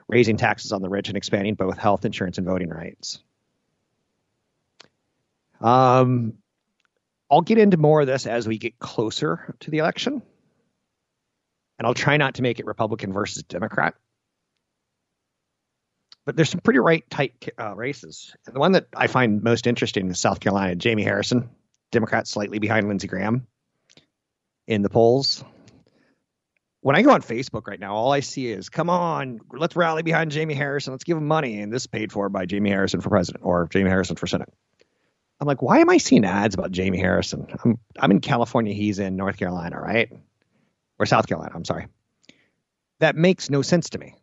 raising 0.08 0.36
taxes 0.36 0.72
on 0.72 0.82
the 0.82 0.88
rich, 0.88 1.08
and 1.08 1.16
expanding 1.16 1.54
both 1.54 1.78
health 1.78 2.04
insurance 2.04 2.38
and 2.38 2.46
voting 2.46 2.68
rights. 2.68 3.20
Um, 5.60 6.34
I'll 7.30 7.42
get 7.42 7.58
into 7.58 7.76
more 7.76 8.00
of 8.00 8.06
this 8.06 8.26
as 8.26 8.48
we 8.48 8.58
get 8.58 8.78
closer 8.78 9.54
to 9.60 9.70
the 9.70 9.78
election. 9.78 10.22
And 11.78 11.86
I'll 11.86 11.94
try 11.94 12.16
not 12.16 12.34
to 12.36 12.42
make 12.42 12.58
it 12.58 12.66
Republican 12.66 13.12
versus 13.12 13.42
Democrat. 13.44 13.94
But 16.28 16.36
there's 16.36 16.50
some 16.50 16.60
pretty 16.60 16.78
right 16.78 17.08
tight 17.08 17.48
uh, 17.58 17.74
races. 17.74 18.36
And 18.44 18.54
the 18.54 18.60
one 18.60 18.72
that 18.72 18.88
I 18.94 19.06
find 19.06 19.42
most 19.42 19.66
interesting 19.66 20.10
is 20.10 20.20
South 20.20 20.40
Carolina. 20.40 20.74
Jamie 20.74 21.02
Harrison, 21.02 21.48
Democrat, 21.90 22.28
slightly 22.28 22.58
behind 22.58 22.86
Lindsey 22.86 23.08
Graham 23.08 23.46
in 24.66 24.82
the 24.82 24.90
polls. 24.90 25.42
When 26.82 26.96
I 26.96 27.00
go 27.00 27.12
on 27.12 27.22
Facebook 27.22 27.66
right 27.66 27.80
now, 27.80 27.94
all 27.94 28.12
I 28.12 28.20
see 28.20 28.46
is, 28.46 28.68
come 28.68 28.90
on, 28.90 29.40
let's 29.52 29.74
rally 29.74 30.02
behind 30.02 30.30
Jamie 30.30 30.52
Harrison. 30.52 30.92
Let's 30.92 31.04
give 31.04 31.16
him 31.16 31.26
money. 31.26 31.62
And 31.62 31.72
this 31.72 31.84
is 31.84 31.86
paid 31.86 32.12
for 32.12 32.28
by 32.28 32.44
Jamie 32.44 32.68
Harrison 32.68 33.00
for 33.00 33.08
president 33.08 33.46
or 33.46 33.66
Jamie 33.66 33.88
Harrison 33.88 34.16
for 34.16 34.26
Senate. 34.26 34.52
I'm 35.40 35.46
like, 35.46 35.62
why 35.62 35.78
am 35.78 35.88
I 35.88 35.96
seeing 35.96 36.26
ads 36.26 36.54
about 36.54 36.72
Jamie 36.72 36.98
Harrison? 36.98 37.46
I'm 37.64 37.78
I'm 37.98 38.10
in 38.10 38.20
California, 38.20 38.74
he's 38.74 38.98
in 38.98 39.16
North 39.16 39.38
Carolina, 39.38 39.80
right? 39.80 40.12
Or 40.98 41.06
South 41.06 41.26
Carolina, 41.26 41.52
I'm 41.54 41.64
sorry. 41.64 41.86
That 43.00 43.16
makes 43.16 43.48
no 43.48 43.62
sense 43.62 43.88
to 43.90 43.98
me. 43.98 44.14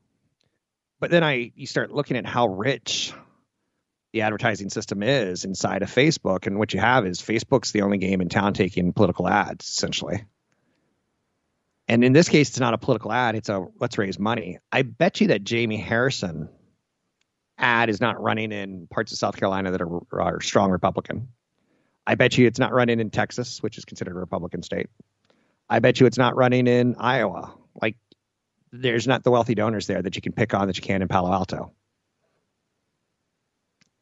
But 1.00 1.12
then 1.12 1.24
I 1.24 1.52
you 1.56 1.68
start 1.68 1.92
looking 1.92 2.18
at 2.18 2.26
how 2.26 2.48
rich 2.48 3.14
the 4.14 4.22
advertising 4.22 4.70
system 4.70 5.04
is 5.04 5.44
inside 5.44 5.82
of 5.82 5.90
Facebook, 5.90 6.48
and 6.48 6.58
what 6.58 6.74
you 6.74 6.80
have 6.80 7.06
is 7.06 7.22
Facebook's 7.22 7.72
the 7.72 7.82
only 7.82 7.98
game 7.98 8.22
in 8.22 8.30
town 8.30 8.54
taking 8.54 8.94
political 8.94 9.28
ads, 9.28 9.68
essentially. 9.68 10.26
And 11.88 12.04
in 12.04 12.14
this 12.14 12.30
case, 12.30 12.50
it's 12.50 12.60
not 12.60 12.74
a 12.74 12.78
political 12.78 13.12
ad, 13.12 13.36
it's 13.36 13.50
a 13.50 13.66
let's 13.80 13.98
raise 13.98 14.18
money. 14.18 14.60
I 14.72 14.82
bet 14.82 15.22
you 15.22 15.28
that 15.28 15.44
Jamie 15.44 15.78
Harrison 15.78 16.50
ad 17.58 17.90
is 17.90 18.02
not 18.02 18.22
running 18.22 18.52
in 18.52 18.88
parts 18.88 19.12
of 19.12 19.18
South 19.18 19.38
Carolina 19.38 19.72
that 19.72 19.82
are, 19.82 20.02
are 20.12 20.42
strong 20.42 20.72
Republican. 20.72 21.30
I 22.08 22.16
bet 22.16 22.38
you 22.38 22.48
it's 22.48 22.60
not 22.60 22.74
running 22.74 23.00
in 23.00 23.10
Texas, 23.10 23.62
which 23.62 23.78
is 23.78 23.86
considered 23.86 24.16
a 24.16 24.20
Republican 24.20 24.64
state. 24.64 24.88
I 25.70 25.80
bet 25.80 26.00
you 26.00 26.06
it's 26.06 26.18
not 26.18 26.36
running 26.36 26.68
in 26.68 26.96
Iowa. 27.00 27.54
Like, 27.82 27.98
there's 28.72 29.08
not 29.08 29.24
the 29.24 29.32
wealthy 29.32 29.56
donors 29.56 29.88
there 29.88 30.02
that 30.02 30.16
you 30.16 30.22
can 30.22 30.34
pick 30.34 30.54
on 30.54 30.68
that 30.68 30.78
you 30.78 30.84
can 30.84 31.02
in 31.02 31.08
Palo 31.08 31.32
Alto. 31.32 31.72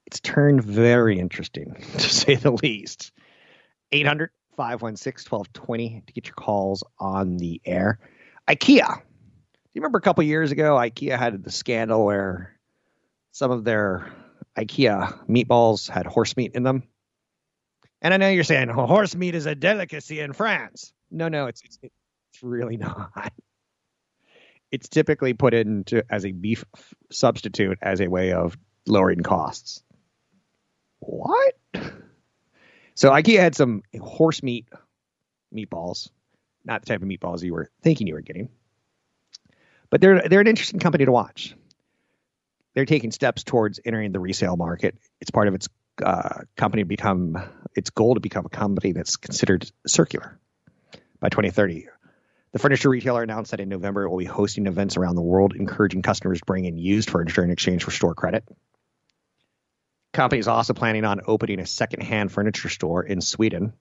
It's 0.06 0.20
turned 0.20 0.64
very 0.64 1.20
interesting, 1.20 1.76
to 1.94 2.10
say 2.10 2.36
the 2.36 2.52
least. 2.52 3.12
800 3.92 4.32
516 4.58 5.30
1220 5.30 6.04
to 6.08 6.14
get 6.14 6.28
your 6.28 6.36
calls 6.36 6.84
on 7.00 7.38
the 7.38 7.62
air. 7.66 8.00
IKEA. 8.48 8.96
Do 8.96 9.80
you 9.80 9.82
remember 9.82 9.98
a 9.98 10.02
couple 10.02 10.24
years 10.24 10.52
ago, 10.52 10.76
IKEA 10.76 11.18
had 11.18 11.44
the 11.44 11.52
scandal 11.52 12.06
where 12.06 12.60
some 13.32 13.52
of 13.52 13.64
their 13.64 14.12
IKEA 14.58 15.28
meatballs 15.28 15.90
had 15.90 16.06
horse 16.06 16.38
meat 16.38 16.52
in 16.54 16.64
them. 16.64 16.84
And 18.02 18.14
I 18.14 18.18
know 18.18 18.30
you're 18.30 18.44
saying 18.44 18.70
horse 18.70 19.16
meat 19.16 19.36
is 19.36 19.46
a 19.46 19.56
delicacy 19.56 20.20
in 20.20 20.34
France. 20.34 20.94
No, 21.10 21.30
no, 21.30 21.48
it's 21.48 21.62
it's, 21.64 21.80
it's 21.82 22.44
really 22.44 22.78
not. 22.78 23.34
It's 24.74 24.90
typically 24.90 25.34
put 25.34 25.54
into 25.54 26.04
as 26.10 26.26
a 26.26 26.32
beef 26.32 26.66
substitute 27.12 27.78
as 27.82 28.02
a 28.02 28.08
way 28.08 28.34
of 28.34 28.58
lowering 28.86 29.22
costs. 29.22 29.84
What? 31.00 31.54
So 32.96 33.10
IKEA 33.10 33.40
had 33.40 33.56
some 33.56 33.84
horse 34.02 34.44
meat 34.44 34.68
meatballs, 35.56 36.10
not 36.66 36.82
the 36.82 36.88
type 36.88 37.02
of 37.02 37.08
meatballs 37.08 37.44
you 37.44 37.54
were 37.54 37.70
thinking 37.82 38.08
you 38.08 38.16
were 38.16 38.22
getting. 38.22 38.50
But 39.90 40.02
they're 40.02 40.28
they're 40.28 40.42
an 40.42 40.48
interesting 40.48 40.80
company 40.80 41.06
to 41.06 41.12
watch 41.12 41.56
they're 42.74 42.86
taking 42.86 43.12
steps 43.12 43.44
towards 43.44 43.80
entering 43.86 44.12
the 44.12 44.20
resale 44.20 44.58
market. 44.58 44.98
It's 45.22 45.32
part 45.32 45.48
of 45.48 45.56
its 45.56 45.70
uh, 46.04 46.42
company 46.58 46.84
to 46.84 46.88
become 46.88 47.38
its 47.76 47.90
goal 47.90 48.16
to 48.16 48.20
become 48.20 48.46
a 48.46 48.50
company 48.50 48.94
that's 48.94 49.18
considered 49.18 49.70
circular 49.86 50.40
by 51.20 51.30
2030. 51.30 51.88
The 52.54 52.60
furniture 52.60 52.90
retailer 52.90 53.24
announced 53.24 53.52
that 53.52 53.60
in 53.60 53.70
November 53.70 54.04
it 54.04 54.10
will 54.10 54.20
be 54.20 54.26
hosting 54.26 54.68
events 54.68 54.96
around 54.96 55.16
the 55.16 55.22
world, 55.22 55.56
encouraging 55.56 56.04
customers 56.04 56.40
to 56.40 56.46
bring 56.46 56.66
in 56.66 56.78
used 56.78 57.10
furniture 57.10 57.44
in 57.44 57.50
exchange 57.50 57.84
for 57.84 57.92
store 57.92 58.16
credit. 58.16 58.48
Company 60.14 60.40
is 60.40 60.48
also 60.48 60.74
planning 60.74 61.06
on 61.06 61.22
opening 61.26 61.60
a 61.60 61.66
secondhand 61.66 62.32
furniture 62.32 62.70
store 62.70 63.04
in 63.04 63.22
Sweden 63.22 63.74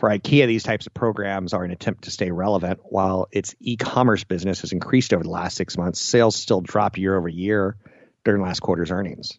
for 0.00 0.08
IKEA, 0.08 0.46
these 0.46 0.62
types 0.62 0.86
of 0.86 0.94
programs 0.94 1.52
are 1.52 1.62
an 1.62 1.70
attempt 1.70 2.04
to 2.04 2.10
stay 2.10 2.30
relevant. 2.30 2.80
While 2.84 3.28
its 3.30 3.54
e 3.60 3.76
commerce 3.76 4.24
business 4.24 4.62
has 4.62 4.72
increased 4.72 5.12
over 5.12 5.22
the 5.22 5.30
last 5.30 5.58
six 5.58 5.76
months, 5.76 6.00
sales 6.00 6.34
still 6.34 6.62
drop 6.62 6.96
year 6.96 7.16
over 7.16 7.28
year 7.28 7.76
during 8.24 8.40
last 8.40 8.60
quarter's 8.60 8.90
earnings. 8.90 9.38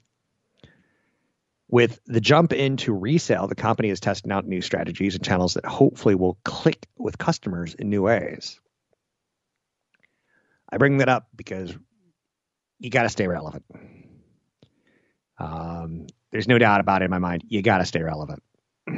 With 1.72 2.02
the 2.06 2.20
jump 2.20 2.52
into 2.52 2.94
resale, 2.94 3.48
the 3.48 3.56
company 3.56 3.90
is 3.90 4.02
testing 4.02 4.32
out 4.32 4.46
new 4.46 4.62
strategies 4.62 5.16
and 5.16 5.24
channels 5.24 5.54
that 5.54 5.66
hopefully 5.66 6.16
will 6.16 6.38
click 6.44 6.86
with 6.98 7.18
customers 7.18 7.74
in 7.74 7.90
new 7.90 8.02
ways. 8.02 8.60
I 10.70 10.78
bring 10.78 10.98
that 10.98 11.08
up 11.08 11.30
because 11.34 11.74
you 12.80 12.90
got 12.90 13.04
to 13.04 13.10
stay 13.10 13.26
relevant. 13.26 13.64
Um, 15.38 16.08
there's 16.32 16.50
no 16.50 16.58
doubt 16.58 16.82
about 16.82 17.04
it 17.04 17.06
in 17.06 17.12
my 17.12 17.20
mind. 17.20 17.46
You 17.48 17.62
got 17.62 17.78
to 17.78 17.86
stay 17.86 18.02
relevant. 18.02 18.44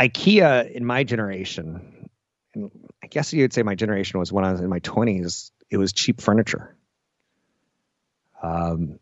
IKEA 0.00 0.70
in 0.70 0.84
my 0.84 1.04
generation, 1.04 2.08
and 2.54 2.70
I 3.02 3.06
guess 3.06 3.34
you'd 3.34 3.52
say 3.52 3.62
my 3.62 3.74
generation 3.74 4.18
was 4.18 4.32
when 4.32 4.46
I 4.46 4.52
was 4.52 4.62
in 4.62 4.68
my 4.68 4.80
20s, 4.80 5.50
it 5.70 5.76
was 5.76 5.92
cheap 5.92 6.22
furniture. 6.22 6.74
Um, 8.42 8.98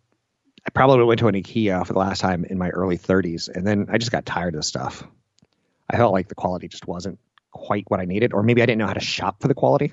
I 0.66 0.70
probably 0.70 1.04
went 1.04 1.20
to 1.20 1.28
an 1.28 1.34
IKEA 1.34 1.86
for 1.86 1.92
the 1.92 1.98
last 1.98 2.20
time 2.20 2.44
in 2.44 2.58
my 2.58 2.70
early 2.70 2.96
30s, 2.96 3.48
and 3.48 3.66
then 3.66 3.86
I 3.90 3.98
just 3.98 4.12
got 4.12 4.24
tired 4.24 4.54
of 4.54 4.60
the 4.60 4.62
stuff. 4.62 5.06
I 5.90 5.96
felt 5.96 6.12
like 6.12 6.28
the 6.28 6.34
quality 6.34 6.68
just 6.68 6.86
wasn't 6.88 7.18
quite 7.52 7.84
what 7.88 8.00
I 8.00 8.06
needed, 8.06 8.32
or 8.32 8.42
maybe 8.42 8.62
I 8.62 8.66
didn't 8.66 8.78
know 8.78 8.86
how 8.86 8.94
to 8.94 9.00
shop 9.00 9.40
for 9.40 9.48
the 9.48 9.54
quality. 9.54 9.92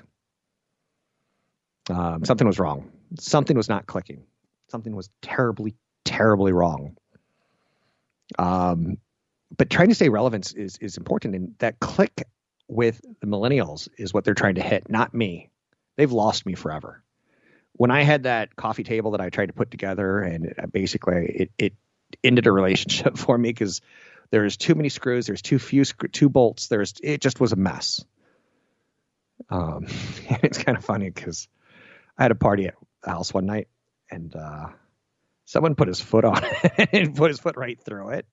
Um, 1.90 2.24
something 2.24 2.46
was 2.46 2.58
wrong. 2.58 2.90
Something 3.18 3.56
was 3.56 3.68
not 3.68 3.86
clicking. 3.86 4.24
Something 4.68 4.96
was 4.96 5.10
terribly, 5.20 5.74
terribly 6.04 6.52
wrong. 6.52 6.96
Um, 8.38 8.96
but 9.56 9.68
trying 9.68 9.90
to 9.90 9.94
stay 9.94 10.08
relevant 10.08 10.54
is 10.56 10.78
is 10.78 10.96
important, 10.96 11.34
and 11.34 11.54
that 11.58 11.78
click 11.80 12.22
with 12.68 13.02
the 13.20 13.26
millennials 13.26 13.88
is 13.98 14.14
what 14.14 14.24
they're 14.24 14.32
trying 14.32 14.54
to 14.54 14.62
hit, 14.62 14.88
not 14.88 15.12
me. 15.12 15.50
They've 15.96 16.10
lost 16.10 16.46
me 16.46 16.54
forever. 16.54 17.02
When 17.74 17.90
I 17.90 18.02
had 18.02 18.24
that 18.24 18.54
coffee 18.56 18.84
table 18.84 19.12
that 19.12 19.20
I 19.20 19.30
tried 19.30 19.46
to 19.46 19.52
put 19.52 19.70
together, 19.70 20.20
and 20.20 20.54
basically 20.72 21.26
it 21.26 21.50
it 21.58 21.74
ended 22.22 22.46
a 22.46 22.52
relationship 22.52 23.16
for 23.18 23.36
me 23.36 23.50
because 23.50 23.80
there's 24.30 24.56
too 24.56 24.74
many 24.74 24.88
screws, 24.88 25.26
there's 25.26 25.42
too 25.42 25.58
few 25.58 25.84
two 25.84 26.28
bolts, 26.28 26.68
there's 26.68 26.94
it 27.02 27.20
just 27.20 27.40
was 27.40 27.52
a 27.52 27.56
mess. 27.56 28.04
Um, 29.50 29.86
it's 30.42 30.58
kind 30.58 30.76
of 30.76 30.84
funny 30.84 31.10
because 31.10 31.48
I 32.18 32.24
had 32.24 32.30
a 32.30 32.36
party 32.36 32.66
at 32.66 32.74
the 33.02 33.10
house 33.10 33.32
one 33.32 33.46
night, 33.46 33.68
and 34.10 34.34
uh, 34.34 34.68
someone 35.44 35.74
put 35.74 35.88
his 35.88 36.00
foot 36.00 36.24
on 36.24 36.40
it 36.42 36.88
and 36.92 37.16
put 37.16 37.30
his 37.30 37.40
foot 37.40 37.56
right 37.56 37.80
through 37.80 38.10
it. 38.10 38.26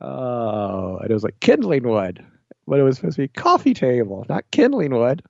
Oh, 0.00 0.98
and 1.00 1.10
it 1.10 1.14
was 1.14 1.24
like 1.24 1.40
kindling 1.40 1.88
wood, 1.88 2.24
but 2.66 2.78
it 2.78 2.82
was 2.82 2.96
supposed 2.96 3.16
to 3.16 3.22
be 3.22 3.28
coffee 3.28 3.74
table, 3.74 4.26
not 4.28 4.50
kindling 4.50 4.94
wood. 4.94 5.22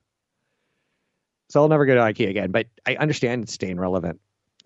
So 1.49 1.61
I'll 1.61 1.69
never 1.69 1.85
go 1.85 1.95
to 1.95 2.01
IKEA 2.01 2.29
again, 2.29 2.51
but 2.51 2.67
I 2.85 2.95
understand 2.95 3.43
it's 3.43 3.53
staying 3.53 3.79
relevant. 3.79 4.19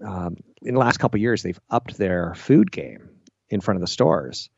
Um, 0.03 0.37
in 0.61 0.73
the 0.73 0.79
last 0.79 0.97
couple 0.97 1.19
years, 1.19 1.43
they've 1.43 1.59
upped 1.69 1.97
their 1.97 2.33
food 2.33 2.71
game 2.71 3.09
in 3.49 3.61
front 3.61 3.75
of 3.75 3.81
the 3.81 3.87
stores 3.87 4.49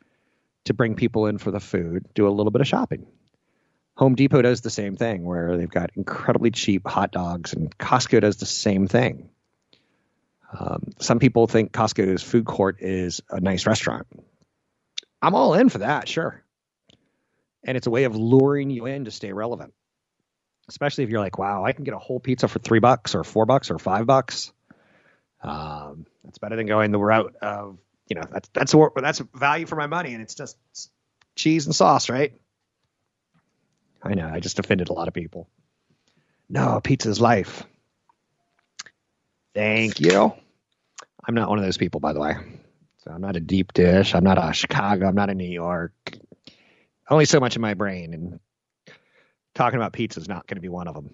to 0.65 0.73
bring 0.73 0.95
people 0.95 1.25
in 1.27 1.37
for 1.37 1.51
the 1.51 1.59
food, 1.59 2.05
do 2.13 2.27
a 2.27 2.29
little 2.29 2.51
bit 2.51 2.61
of 2.61 2.67
shopping. 2.67 3.05
Home 3.95 4.15
Depot 4.15 4.41
does 4.41 4.61
the 4.61 4.69
same 4.69 4.95
thing, 4.95 5.23
where 5.23 5.57
they've 5.57 5.69
got 5.69 5.91
incredibly 5.95 6.51
cheap 6.51 6.87
hot 6.87 7.11
dogs, 7.11 7.53
and 7.53 7.77
Costco 7.77 8.21
does 8.21 8.37
the 8.37 8.45
same 8.45 8.87
thing. 8.87 9.29
Um, 10.57 10.91
some 10.99 11.19
people 11.19 11.47
think 11.47 11.71
Costco's 11.71 12.23
food 12.23 12.45
court 12.45 12.77
is 12.79 13.21
a 13.29 13.39
nice 13.39 13.67
restaurant. 13.67 14.07
I'm 15.21 15.35
all 15.35 15.53
in 15.53 15.69
for 15.69 15.79
that, 15.79 16.07
sure. 16.07 16.43
and 17.63 17.77
it's 17.77 17.87
a 17.87 17.91
way 17.91 18.03
of 18.05 18.15
luring 18.15 18.69
you 18.69 18.85
in 18.85 19.05
to 19.05 19.11
stay 19.11 19.31
relevant. 19.31 19.73
Especially 20.69 21.03
if 21.03 21.09
you're 21.09 21.19
like, 21.19 21.37
wow, 21.37 21.65
I 21.65 21.73
can 21.73 21.83
get 21.83 21.93
a 21.93 21.99
whole 21.99 22.19
pizza 22.19 22.47
for 22.47 22.59
three 22.59 22.79
bucks 22.79 23.15
or 23.15 23.23
four 23.23 23.45
bucks 23.45 23.69
or 23.69 23.77
five 23.77 24.05
bucks. 24.05 24.51
Um, 25.41 26.05
that's 26.23 26.37
better 26.37 26.55
than 26.55 26.67
going 26.67 26.91
the 26.91 26.99
route 26.99 27.35
of, 27.41 27.77
you 28.07 28.15
know, 28.15 28.23
that's 28.31 28.49
that's 28.53 28.75
that's 28.95 29.19
value 29.33 29.65
for 29.65 29.75
my 29.75 29.87
money, 29.87 30.13
and 30.13 30.21
it's 30.21 30.35
just 30.35 30.57
cheese 31.35 31.65
and 31.65 31.75
sauce, 31.75 32.09
right? 32.09 32.33
I 34.01 34.13
know, 34.13 34.27
I 34.27 34.39
just 34.39 34.59
offended 34.59 34.89
a 34.89 34.93
lot 34.93 35.07
of 35.07 35.13
people. 35.13 35.47
No, 36.49 36.79
pizza's 36.81 37.19
life. 37.21 37.63
Thank 39.53 39.99
you. 39.99 40.33
I'm 41.25 41.35
not 41.35 41.49
one 41.49 41.57
of 41.57 41.65
those 41.65 41.77
people, 41.77 41.99
by 41.99 42.13
the 42.13 42.19
way. 42.19 42.35
So 43.03 43.11
I'm 43.11 43.21
not 43.21 43.35
a 43.35 43.41
deep 43.41 43.73
dish. 43.73 44.15
I'm 44.15 44.23
not 44.23 44.37
a 44.37 44.53
Chicago. 44.53 45.07
I'm 45.07 45.15
not 45.15 45.29
a 45.29 45.35
New 45.35 45.49
York. 45.49 45.93
Only 47.09 47.25
so 47.25 47.39
much 47.39 47.55
in 47.55 47.61
my 47.61 47.73
brain, 47.73 48.13
and 48.13 48.39
talking 49.55 49.77
about 49.77 49.93
pizza 49.93 50.19
is 50.19 50.27
not 50.27 50.47
going 50.47 50.55
to 50.55 50.61
be 50.61 50.69
one 50.69 50.87
of 50.87 50.95
them. 50.95 51.11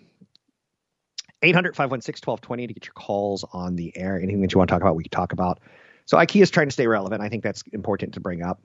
800 1.41 1.75
516 1.75 2.27
1220 2.29 2.67
to 2.67 2.73
get 2.73 2.85
your 2.85 2.93
calls 2.93 3.45
on 3.53 3.75
the 3.75 3.95
air. 3.95 4.17
Anything 4.17 4.41
that 4.41 4.53
you 4.53 4.57
want 4.57 4.69
to 4.69 4.73
talk 4.73 4.81
about, 4.81 4.95
we 4.95 5.03
can 5.03 5.11
talk 5.11 5.31
about. 5.31 5.59
So 6.05 6.17
IKEA 6.17 6.41
is 6.41 6.49
trying 6.49 6.67
to 6.67 6.73
stay 6.73 6.87
relevant. 6.87 7.21
I 7.21 7.29
think 7.29 7.43
that's 7.43 7.63
important 7.71 8.15
to 8.15 8.19
bring 8.19 8.41
up. 8.43 8.61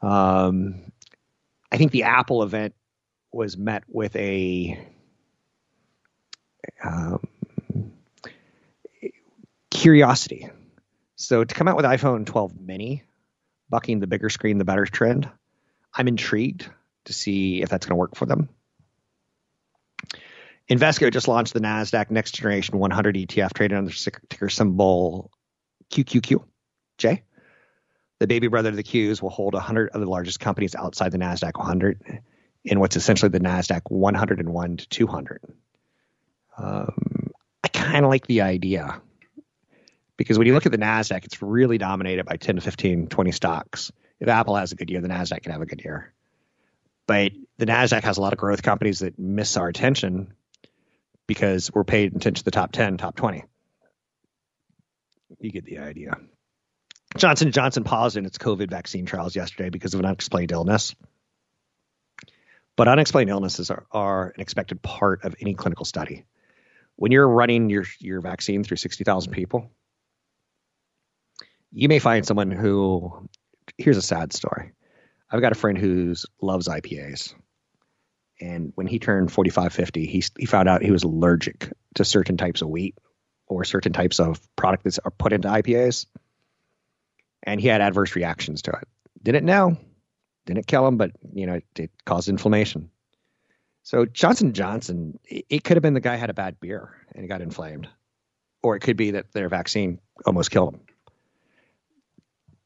Um, 0.00 0.92
I 1.70 1.76
think 1.76 1.92
the 1.92 2.04
Apple 2.04 2.42
event 2.42 2.74
was 3.32 3.56
met 3.56 3.84
with 3.88 4.16
a 4.16 4.78
um, 6.82 7.20
curiosity. 9.70 10.48
So 11.16 11.44
to 11.44 11.54
come 11.54 11.68
out 11.68 11.76
with 11.76 11.84
iPhone 11.84 12.24
12 12.24 12.60
mini, 12.60 13.04
bucking 13.68 14.00
the 14.00 14.06
bigger 14.06 14.30
screen, 14.30 14.58
the 14.58 14.64
better 14.64 14.86
trend, 14.86 15.28
I'm 15.94 16.08
intrigued 16.08 16.68
to 17.04 17.12
see 17.12 17.62
if 17.62 17.68
that's 17.68 17.86
going 17.86 17.96
to 17.96 17.98
work 17.98 18.16
for 18.16 18.26
them. 18.26 18.48
Invesco 20.70 21.12
just 21.12 21.26
launched 21.26 21.52
the 21.52 21.60
NASDAQ 21.60 22.10
Next 22.10 22.32
Generation 22.32 22.78
100 22.78 23.16
ETF 23.16 23.52
traded 23.54 23.76
under 23.76 23.90
ticker 23.90 24.48
symbol 24.48 25.32
QQQ. 25.90 26.44
J. 26.96 27.24
The 28.20 28.26
baby 28.28 28.46
brother 28.46 28.68
of 28.68 28.76
the 28.76 28.84
Qs 28.84 29.20
will 29.20 29.30
hold 29.30 29.54
100 29.54 29.90
of 29.90 30.00
the 30.00 30.06
largest 30.06 30.38
companies 30.38 30.76
outside 30.76 31.10
the 31.10 31.18
NASDAQ 31.18 31.56
100 31.56 32.22
in 32.64 32.78
what's 32.78 32.94
essentially 32.94 33.30
the 33.30 33.40
NASDAQ 33.40 33.80
101 33.88 34.76
to 34.76 34.88
200. 34.88 35.40
Um, 36.56 37.30
I 37.64 37.68
kind 37.68 38.04
of 38.04 38.10
like 38.10 38.26
the 38.26 38.42
idea 38.42 39.00
because 40.16 40.38
when 40.38 40.46
you 40.46 40.52
look 40.52 40.66
at 40.66 40.72
the 40.72 40.78
NASDAQ, 40.78 41.24
it's 41.24 41.42
really 41.42 41.78
dominated 41.78 42.26
by 42.26 42.36
10 42.36 42.56
to 42.56 42.60
15, 42.60 43.08
20 43.08 43.32
stocks. 43.32 43.90
If 44.20 44.28
Apple 44.28 44.54
has 44.54 44.70
a 44.70 44.76
good 44.76 44.90
year, 44.90 45.00
the 45.00 45.08
NASDAQ 45.08 45.42
can 45.42 45.52
have 45.52 45.62
a 45.62 45.66
good 45.66 45.82
year. 45.82 46.12
But 47.06 47.32
the 47.56 47.66
NASDAQ 47.66 48.04
has 48.04 48.18
a 48.18 48.20
lot 48.20 48.34
of 48.34 48.38
growth 48.38 48.62
companies 48.62 49.00
that 49.00 49.18
miss 49.18 49.56
our 49.56 49.66
attention 49.66 50.34
because 51.30 51.70
we're 51.72 51.84
paid 51.84 52.08
attention 52.08 52.34
to 52.34 52.44
the 52.44 52.50
top 52.50 52.72
10, 52.72 52.96
top 52.96 53.14
20. 53.14 53.44
You 55.38 55.52
get 55.52 55.64
the 55.64 55.78
idea. 55.78 56.16
Johnson 57.16 57.52
Johnson 57.52 57.84
paused 57.84 58.16
in 58.16 58.26
its 58.26 58.36
COVID 58.36 58.68
vaccine 58.68 59.06
trials 59.06 59.36
yesterday 59.36 59.70
because 59.70 59.94
of 59.94 60.00
an 60.00 60.06
unexplained 60.06 60.50
illness. 60.50 60.96
But 62.76 62.88
unexplained 62.88 63.30
illnesses 63.30 63.70
are, 63.70 63.86
are 63.92 64.32
an 64.34 64.40
expected 64.40 64.82
part 64.82 65.24
of 65.24 65.36
any 65.40 65.54
clinical 65.54 65.84
study. 65.84 66.24
When 66.96 67.12
you're 67.12 67.28
running 67.28 67.70
your, 67.70 67.84
your 68.00 68.20
vaccine 68.20 68.64
through 68.64 68.78
60,000 68.78 69.32
people, 69.32 69.70
you 71.70 71.86
may 71.86 72.00
find 72.00 72.26
someone 72.26 72.50
who 72.50 73.28
here's 73.78 73.98
a 73.98 74.02
sad 74.02 74.32
story. 74.32 74.72
I've 75.30 75.40
got 75.40 75.52
a 75.52 75.54
friend 75.54 75.78
who 75.78 76.16
loves 76.42 76.66
IPAs. 76.66 77.34
And 78.40 78.72
when 78.74 78.86
he 78.86 78.98
turned 78.98 79.32
45, 79.32 79.72
50, 79.72 80.06
he, 80.06 80.24
he 80.38 80.46
found 80.46 80.68
out 80.68 80.82
he 80.82 80.90
was 80.90 81.02
allergic 81.02 81.70
to 81.96 82.04
certain 82.04 82.36
types 82.36 82.62
of 82.62 82.68
wheat 82.68 82.96
or 83.46 83.64
certain 83.64 83.92
types 83.92 84.20
of 84.20 84.40
product 84.56 84.84
that 84.84 84.98
are 85.04 85.10
put 85.10 85.32
into 85.32 85.48
IPAs. 85.48 86.06
And 87.42 87.60
he 87.60 87.68
had 87.68 87.80
adverse 87.80 88.16
reactions 88.16 88.62
to 88.62 88.72
it. 88.72 88.88
Didn't 89.22 89.44
know, 89.44 89.76
didn't 90.46 90.66
kill 90.66 90.86
him, 90.86 90.96
but 90.96 91.10
you 91.32 91.46
know, 91.46 91.54
it, 91.54 91.64
it 91.76 91.90
caused 92.04 92.28
inflammation. 92.28 92.90
So 93.82 94.06
Johnson 94.06 94.52
Johnson, 94.52 95.18
it, 95.24 95.44
it 95.48 95.64
could 95.64 95.76
have 95.76 95.82
been 95.82 95.94
the 95.94 96.00
guy 96.00 96.16
had 96.16 96.30
a 96.30 96.34
bad 96.34 96.60
beer 96.60 96.94
and 97.12 97.22
he 97.22 97.28
got 97.28 97.42
inflamed, 97.42 97.88
or 98.62 98.76
it 98.76 98.80
could 98.80 98.96
be 98.96 99.12
that 99.12 99.32
their 99.32 99.48
vaccine 99.48 100.00
almost 100.24 100.50
killed 100.50 100.74
him 100.74 100.80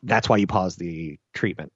that's 0.04 0.28
why 0.28 0.36
you 0.36 0.46
pause 0.46 0.76
the 0.76 1.18
treatment. 1.32 1.72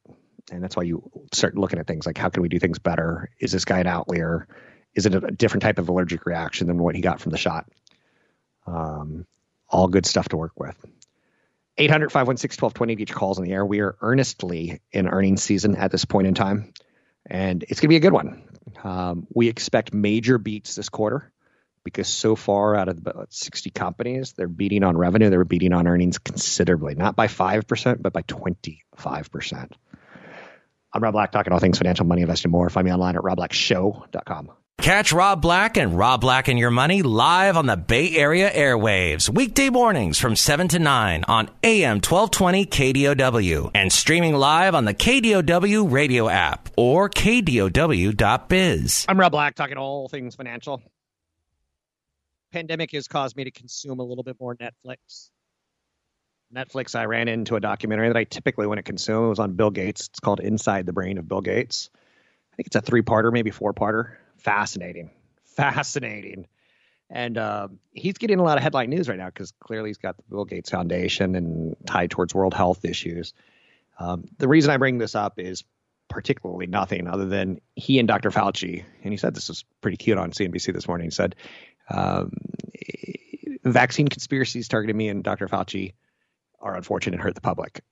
And 0.51 0.63
that's 0.63 0.77
why 0.77 0.85
you 0.85 1.11
start 1.33 1.57
looking 1.57 1.79
at 1.79 1.87
things 1.87 2.07
like 2.07 2.19
how 2.19 2.29
can 2.29 2.43
we 2.43 2.49
do 2.49 2.59
things 2.59 2.79
better? 2.79 3.31
Is 3.39 3.53
this 3.53 3.65
guy 3.65 3.81
an 3.81 3.87
outlier? 3.87 4.49
Is 4.95 5.07
it 5.07 5.15
a 5.15 5.21
different 5.31 5.63
type 5.63 5.79
of 5.79 5.89
allergic 5.89 6.27
reaction 6.27 6.67
than 6.67 6.79
what 6.79 6.95
he 6.95 7.03
got 7.03 7.21
from 7.21 7.33
the 7.33 7.39
shot? 7.39 7.67
Um, 8.67 9.27
all 9.69 9.89
good 9.89 10.07
stuff 10.07 10.31
to 10.31 10.37
work 10.37 10.59
with. 10.59 10.77
800 11.77 12.11
516 12.11 12.61
1220 12.61 12.95
to 12.95 12.99
get 12.99 13.09
your 13.11 13.19
calls 13.19 13.39
on 13.39 13.45
the 13.45 13.53
air. 13.53 13.65
We 13.65 13.81
are 13.81 13.97
earnestly 14.01 14.81
in 14.91 15.07
earnings 15.07 15.43
season 15.43 15.77
at 15.77 15.93
this 15.93 16.05
point 16.05 16.27
in 16.27 16.35
time, 16.35 16.73
and 17.25 17.63
it's 17.63 17.81
going 17.81 17.89
to 17.89 17.93
be 17.93 17.97
a 17.97 18.01
good 18.01 18.13
one. 18.13 18.43
Um, 18.83 19.27
we 19.33 19.49
expect 19.49 19.95
major 19.95 20.39
beats 20.39 20.75
this 20.75 20.89
quarter 20.89 21.33
because 21.85 22.09
so 22.09 22.37
far 22.37 22.75
out 22.75 22.89
of 22.89 22.99
about 22.99 23.33
60 23.33 23.71
companies, 23.71 24.33
they're 24.33 24.49
beating 24.49 24.83
on 24.83 24.97
revenue, 24.97 25.31
they're 25.31 25.45
beating 25.45 25.73
on 25.73 25.87
earnings 25.87 26.19
considerably, 26.19 26.95
not 26.95 27.17
by 27.17 27.29
5%, 27.29 28.03
but 28.03 28.13
by 28.13 28.23
25%. 28.23 29.73
I'm 30.93 31.03
Rob 31.03 31.13
Black, 31.13 31.33
talking 31.33 31.53
all 31.53 31.59
things 31.59 31.79
financial, 31.79 32.07
money, 32.07 32.23
investing, 32.23 32.51
more. 32.51 32.71
Find 32.71 32.85
me 32.85 32.93
online 32.93 33.17
at 33.17 33.23
robblackshow.com. 33.23 34.53
Catch 34.81 35.13
Rob 35.13 35.43
Black 35.43 35.77
and 35.77 35.99
Rob 35.99 36.21
Black 36.21 36.47
and 36.47 36.57
Your 36.59 36.71
Money 36.71 37.03
live 37.03 37.57
on 37.57 37.67
the 37.67 37.77
Bay 37.77 38.17
Area 38.17 38.49
airwaves, 38.49 39.29
weekday 39.29 39.71
mornings 39.71 40.19
from 40.19 40.37
7 40.37 40.69
to 40.69 40.79
9 40.79 41.25
on 41.27 41.51
AM 41.65 41.97
1220 41.97 42.65
KDOW 42.67 43.73
and 43.75 43.93
streaming 43.93 44.35
live 44.35 44.77
on 44.77 44.85
the 44.85 44.95
KDOW 44.95 45.91
radio 45.91 46.29
app 46.29 46.69
or 46.77 47.11
KDOW.biz. 47.11 49.07
I'm 49.09 49.19
Rob 49.19 49.33
Black, 49.33 49.57
talking 49.57 49.77
all 49.77 50.09
things 50.09 50.37
financial 50.37 50.81
pandemic 52.53 52.93
has 52.93 53.09
caused 53.09 53.37
me 53.37 53.45
to 53.45 53.51
consume 53.51 54.01
a 54.01 54.05
little 54.05 54.25
bit 54.25 54.37
more 54.41 54.55
Netflix. 54.55 55.31
Netflix, 56.55 56.95
I 56.95 57.05
ran 57.05 57.29
into 57.29 57.57
a 57.57 57.61
documentary 57.61 58.09
that 58.09 58.17
I 58.17 58.25
typically 58.25 58.67
wouldn't 58.67 58.87
consume. 58.87 59.27
It 59.27 59.29
was 59.29 59.39
on 59.39 59.53
Bill 59.53 59.71
Gates. 59.71 60.07
It's 60.07 60.21
called 60.21 60.41
Inside 60.41 60.87
the 60.87 60.93
Brain 60.93 61.19
of 61.19 61.29
Bill 61.29 61.41
Gates. 61.41 61.91
I 62.53 62.57
think 62.57 62.67
it's 62.69 62.77
a 62.77 62.81
three 62.81 63.03
parter, 63.03 63.33
maybe 63.33 63.51
four 63.51 63.75
parter. 63.75 64.17
Fascinating. 64.39 65.11
Fascinating. 65.45 66.47
And 67.11 67.39
uh, 67.39 67.69
he's 67.93 68.19
getting 68.19 68.39
a 68.39 68.43
lot 68.43 68.59
of 68.59 68.63
headline 68.63 68.91
news 68.91 69.09
right 69.09 69.19
now 69.19 69.27
because 69.27 69.53
clearly 69.61 69.91
he's 69.91 69.99
got 69.99 70.17
the 70.17 70.23
Bill 70.29 70.45
Gates 70.45 70.71
Foundation 70.71 71.35
and 71.35 71.77
tied 71.87 72.11
towards 72.11 72.35
world 72.35 72.55
health 72.55 72.85
issues. 72.85 73.35
Um, 73.99 74.25
the 74.39 74.49
reason 74.49 74.71
I 74.71 74.77
bring 74.77 74.99
this 74.99 75.15
up 75.15 75.39
is 75.39 75.65
particularly 76.09 76.67
nothing 76.67 77.07
other 77.09 77.27
than 77.27 77.61
he 77.77 77.99
and 77.99 78.09
Dr. 78.09 78.31
Fauci, 78.31 78.85
and 79.03 79.13
he 79.13 79.19
said 79.19 79.35
this 79.35 79.49
was 79.49 79.65
pretty 79.81 79.97
cute 79.97 80.19
on 80.19 80.31
CNBC 80.31 80.73
this 80.73 80.89
morning. 80.89 81.07
He 81.07 81.11
said 81.11 81.35
um, 81.91 82.33
vaccine 83.65 84.09
conspiracies 84.09 84.69
targeting 84.69 84.97
me 84.97 85.09
and 85.09 85.23
Dr. 85.23 85.49
Fauci 85.49 85.93
are 86.61 86.77
unfortunate 86.77 87.15
and 87.15 87.23
hurt 87.23 87.35
the 87.35 87.41
public. 87.41 87.83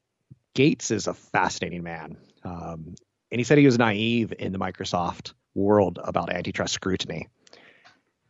Gates 0.54 0.90
is 0.90 1.06
a 1.06 1.14
fascinating 1.14 1.82
man. 1.82 2.16
Um, 2.44 2.94
and 3.30 3.40
he 3.40 3.44
said 3.44 3.58
he 3.58 3.66
was 3.66 3.78
naive 3.78 4.32
in 4.38 4.52
the 4.52 4.58
Microsoft 4.58 5.32
world 5.54 5.98
about 6.02 6.32
antitrust 6.32 6.74
scrutiny. 6.74 7.28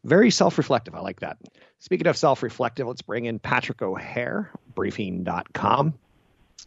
Very 0.04 0.30
self 0.30 0.58
reflective. 0.58 0.94
I 0.94 1.00
like 1.00 1.20
that. 1.20 1.36
Speaking 1.80 2.06
of 2.06 2.16
self 2.16 2.42
reflective, 2.42 2.86
let's 2.86 3.02
bring 3.02 3.26
in 3.26 3.38
Patrick 3.38 3.82
O'Hare, 3.82 4.50
briefing.com, 4.74 5.94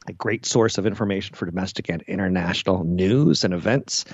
a 0.08 0.14
great 0.14 0.46
source 0.46 0.78
of 0.78 0.86
information 0.86 1.36
for 1.36 1.46
domestic 1.46 1.90
and 1.90 2.02
international 2.04 2.84
news 2.84 3.44
and 3.44 3.54
events. 3.54 4.06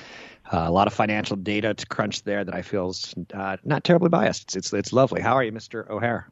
Uh, 0.51 0.65
a 0.67 0.71
lot 0.71 0.85
of 0.85 0.93
financial 0.93 1.35
data 1.35 1.73
to 1.73 1.85
crunch 1.87 2.21
there 2.23 2.43
that 2.43 2.53
I 2.53 2.61
feel 2.61 2.89
is 2.89 3.15
uh, 3.33 3.57
not 3.63 3.83
terribly 3.83 4.09
biased. 4.09 4.43
It's, 4.43 4.55
it's, 4.55 4.73
it's 4.73 4.93
lovely. 4.93 5.21
How 5.21 5.33
are 5.33 5.43
you, 5.43 5.51
Mr. 5.51 5.89
O'Hare? 5.89 6.29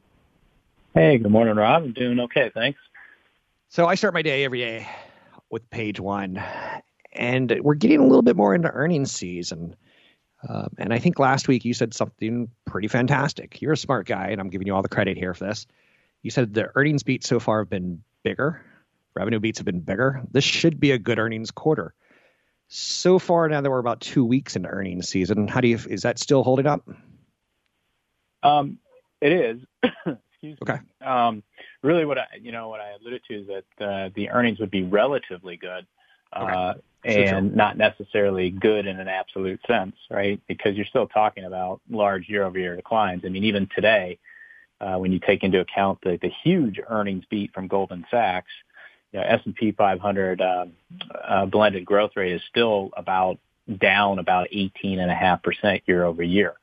Hey, 0.93 1.17
good 1.17 1.31
morning, 1.31 1.55
Rob. 1.55 1.83
I'm 1.83 1.93
doing 1.93 2.19
okay, 2.19 2.51
thanks. 2.53 2.79
So 3.73 3.87
I 3.87 3.95
start 3.95 4.13
my 4.13 4.21
day 4.21 4.43
every 4.43 4.59
day 4.59 4.87
with 5.49 5.67
page 5.71 5.99
one, 5.99 6.39
and 7.11 7.59
we're 7.63 7.73
getting 7.73 8.01
a 8.01 8.03
little 8.03 8.21
bit 8.21 8.35
more 8.35 8.53
into 8.53 8.69
earnings 8.69 9.11
season. 9.11 9.75
Um, 10.47 10.75
and 10.77 10.93
I 10.93 10.99
think 10.99 11.17
last 11.17 11.47
week 11.47 11.65
you 11.65 11.73
said 11.73 11.91
something 11.91 12.51
pretty 12.65 12.87
fantastic. 12.87 13.63
You're 13.63 13.73
a 13.73 13.77
smart 13.77 14.05
guy, 14.05 14.27
and 14.27 14.39
I'm 14.39 14.51
giving 14.51 14.67
you 14.67 14.75
all 14.75 14.83
the 14.83 14.89
credit 14.89 15.17
here 15.17 15.33
for 15.33 15.45
this. 15.45 15.65
You 16.21 16.29
said 16.29 16.53
the 16.53 16.69
earnings 16.75 17.01
beats 17.01 17.27
so 17.27 17.39
far 17.39 17.61
have 17.61 17.69
been 17.71 18.03
bigger, 18.21 18.63
revenue 19.15 19.39
beats 19.39 19.57
have 19.57 19.65
been 19.65 19.79
bigger. 19.79 20.21
This 20.31 20.43
should 20.43 20.79
be 20.79 20.91
a 20.91 20.99
good 20.99 21.17
earnings 21.17 21.49
quarter 21.49 21.95
so 22.67 23.17
far 23.17 23.49
now 23.49 23.59
that 23.59 23.71
we're 23.71 23.79
about 23.79 24.01
two 24.01 24.23
weeks 24.23 24.55
into 24.55 24.69
earnings 24.69 25.09
season, 25.09 25.47
how 25.47 25.61
do 25.61 25.67
you 25.67 25.79
is 25.89 26.03
that 26.03 26.19
still 26.19 26.43
holding 26.43 26.67
up? 26.67 26.87
Um, 28.43 28.77
it 29.19 29.31
is. 29.31 29.65
Excuse 30.43 30.57
okay. 30.61 30.81
me. 30.99 31.07
Um, 31.07 31.41
really, 31.81 32.03
what 32.03 32.17
I 32.17 32.25
you 32.41 32.51
know 32.51 32.67
what 32.67 32.81
I 32.81 32.91
alluded 32.99 33.21
to 33.29 33.33
is 33.33 33.47
that 33.47 33.85
uh, 33.85 34.09
the 34.13 34.29
earnings 34.29 34.59
would 34.59 34.71
be 34.71 34.83
relatively 34.83 35.55
good. 35.55 35.87
Okay. 36.35 36.51
Uh, 36.51 36.73
and 37.05 37.55
not 37.55 37.77
necessarily 37.77 38.49
good 38.49 38.85
in 38.87 38.99
an 38.99 39.07
absolute 39.09 39.59
sense, 39.67 39.95
right? 40.09 40.41
Because 40.47 40.75
you're 40.75 40.85
still 40.85 41.07
talking 41.07 41.43
about 41.43 41.81
large 41.89 42.29
year-over-year 42.29 42.77
declines. 42.77 43.23
I 43.25 43.29
mean, 43.29 43.43
even 43.43 43.67
today, 43.75 44.19
uh, 44.79 44.95
when 44.95 45.11
you 45.11 45.19
take 45.19 45.43
into 45.43 45.59
account 45.59 45.99
the, 46.01 46.17
the 46.21 46.31
huge 46.43 46.79
earnings 46.87 47.25
beat 47.29 47.53
from 47.53 47.67
Goldman 47.67 48.05
Sachs, 48.09 48.51
you 49.11 49.19
know, 49.19 49.25
S&P 49.25 49.73
500 49.73 50.41
um, 50.41 50.71
uh, 51.13 51.45
blended 51.45 51.83
growth 51.83 52.11
rate 52.15 52.31
is 52.31 52.41
still 52.49 52.91
about 52.95 53.37
down 53.79 54.17
about 54.17 54.47
18.5% 54.51 55.81
year 55.85 56.05
over 56.05 56.23
year. 56.23 56.55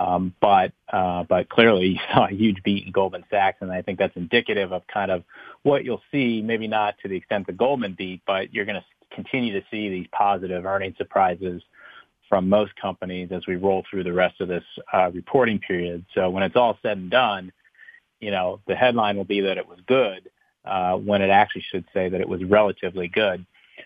Um, 0.00 0.34
but 0.40 0.72
uh, 0.90 1.24
but 1.24 1.50
clearly 1.50 1.86
you 1.88 1.98
saw 2.12 2.26
a 2.26 2.30
huge 2.30 2.62
beat 2.64 2.86
in 2.86 2.92
Goldman 2.92 3.24
Sachs, 3.30 3.58
and 3.60 3.70
I 3.70 3.82
think 3.82 3.98
that's 3.98 4.16
indicative 4.16 4.72
of 4.72 4.82
kind 4.92 5.10
of 5.10 5.22
what 5.62 5.84
you'll 5.84 6.02
see. 6.10 6.42
Maybe 6.42 6.66
not 6.66 6.96
to 7.02 7.08
the 7.08 7.16
extent 7.16 7.46
the 7.46 7.52
Goldman 7.52 7.94
beat, 7.96 8.22
but 8.26 8.52
you're 8.52 8.64
going 8.64 8.80
to 8.80 9.14
continue 9.14 9.52
to 9.52 9.66
see 9.70 9.90
these 9.90 10.06
positive 10.12 10.64
earnings 10.64 10.96
surprises 10.96 11.62
from 12.28 12.48
most 12.48 12.74
companies 12.76 13.30
as 13.32 13.46
we 13.46 13.56
roll 13.56 13.84
through 13.90 14.04
the 14.04 14.12
rest 14.12 14.40
of 14.40 14.48
this 14.48 14.64
uh, 14.92 15.10
reporting 15.12 15.58
period. 15.58 16.04
So 16.14 16.30
when 16.30 16.44
it's 16.44 16.56
all 16.56 16.78
said 16.80 16.96
and 16.96 17.10
done, 17.10 17.52
you 18.20 18.30
know 18.30 18.60
the 18.66 18.74
headline 18.74 19.16
will 19.16 19.24
be 19.24 19.42
that 19.42 19.58
it 19.58 19.68
was 19.68 19.78
good, 19.86 20.30
uh, 20.64 20.96
when 20.96 21.20
it 21.20 21.30
actually 21.30 21.64
should 21.70 21.84
say 21.92 22.08
that 22.08 22.20
it 22.20 22.28
was 22.28 22.42
relatively 22.42 23.08
good. 23.08 23.44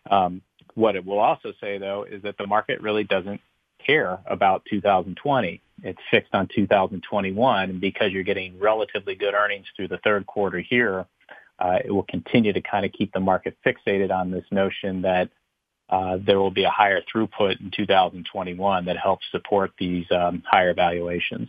Um, 0.08 0.42
what 0.74 0.96
it 0.96 1.04
will 1.04 1.20
also 1.20 1.52
say, 1.60 1.78
though, 1.78 2.04
is 2.08 2.22
that 2.22 2.36
the 2.36 2.46
market 2.46 2.80
really 2.80 3.04
doesn't 3.04 3.40
care 3.84 4.18
about 4.26 4.64
2020. 4.70 5.60
It's 5.82 5.98
fixed 6.10 6.34
on 6.34 6.48
2021, 6.54 7.70
and 7.70 7.80
because 7.80 8.12
you're 8.12 8.22
getting 8.22 8.58
relatively 8.58 9.14
good 9.14 9.34
earnings 9.34 9.66
through 9.76 9.88
the 9.88 9.98
third 9.98 10.26
quarter 10.26 10.58
here, 10.60 11.06
uh, 11.58 11.78
it 11.84 11.90
will 11.90 12.04
continue 12.04 12.52
to 12.52 12.60
kind 12.60 12.84
of 12.84 12.92
keep 12.92 13.12
the 13.12 13.20
market 13.20 13.56
fixated 13.64 14.10
on 14.10 14.30
this 14.30 14.44
notion 14.50 15.02
that 15.02 15.30
uh, 15.90 16.18
there 16.24 16.38
will 16.38 16.50
be 16.50 16.64
a 16.64 16.70
higher 16.70 17.00
throughput 17.02 17.60
in 17.60 17.70
2021 17.70 18.86
that 18.86 18.96
helps 18.96 19.26
support 19.30 19.72
these 19.78 20.06
um, 20.10 20.42
higher 20.46 20.74
valuations. 20.74 21.48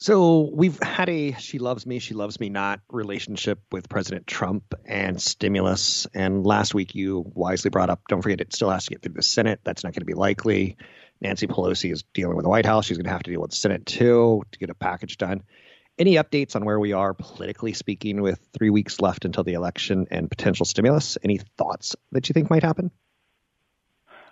So 0.00 0.48
we've 0.50 0.82
had 0.82 1.10
a 1.10 1.32
she 1.34 1.58
loves 1.58 1.84
me, 1.84 1.98
she 1.98 2.14
loves 2.14 2.40
me 2.40 2.48
not 2.48 2.80
relationship 2.90 3.60
with 3.70 3.90
President 3.90 4.26
Trump 4.26 4.74
and 4.86 5.20
stimulus. 5.20 6.06
And 6.14 6.42
last 6.44 6.72
week 6.72 6.94
you 6.94 7.30
wisely 7.34 7.68
brought 7.68 7.90
up, 7.90 8.00
don't 8.08 8.22
forget 8.22 8.40
it 8.40 8.54
still 8.54 8.70
has 8.70 8.86
to 8.86 8.90
get 8.92 9.02
through 9.02 9.12
the 9.12 9.22
Senate. 9.22 9.60
That's 9.62 9.84
not 9.84 9.92
going 9.92 10.00
to 10.00 10.06
be 10.06 10.14
likely. 10.14 10.78
Nancy 11.20 11.46
Pelosi 11.46 11.92
is 11.92 12.02
dealing 12.14 12.36
with 12.36 12.44
the 12.44 12.48
White 12.48 12.64
House. 12.64 12.86
She's 12.86 12.96
going 12.96 13.04
to 13.04 13.10
have 13.10 13.24
to 13.24 13.30
deal 13.30 13.42
with 13.42 13.50
the 13.50 13.56
Senate 13.56 13.84
too 13.84 14.42
to 14.52 14.58
get 14.58 14.70
a 14.70 14.74
package 14.74 15.18
done. 15.18 15.42
Any 15.98 16.14
updates 16.14 16.56
on 16.56 16.64
where 16.64 16.80
we 16.80 16.94
are 16.94 17.12
politically 17.12 17.74
speaking 17.74 18.22
with 18.22 18.40
three 18.56 18.70
weeks 18.70 19.02
left 19.02 19.26
until 19.26 19.44
the 19.44 19.52
election 19.52 20.06
and 20.10 20.30
potential 20.30 20.64
stimulus? 20.64 21.18
Any 21.22 21.40
thoughts 21.58 21.94
that 22.12 22.26
you 22.30 22.32
think 22.32 22.48
might 22.48 22.62
happen? 22.62 22.90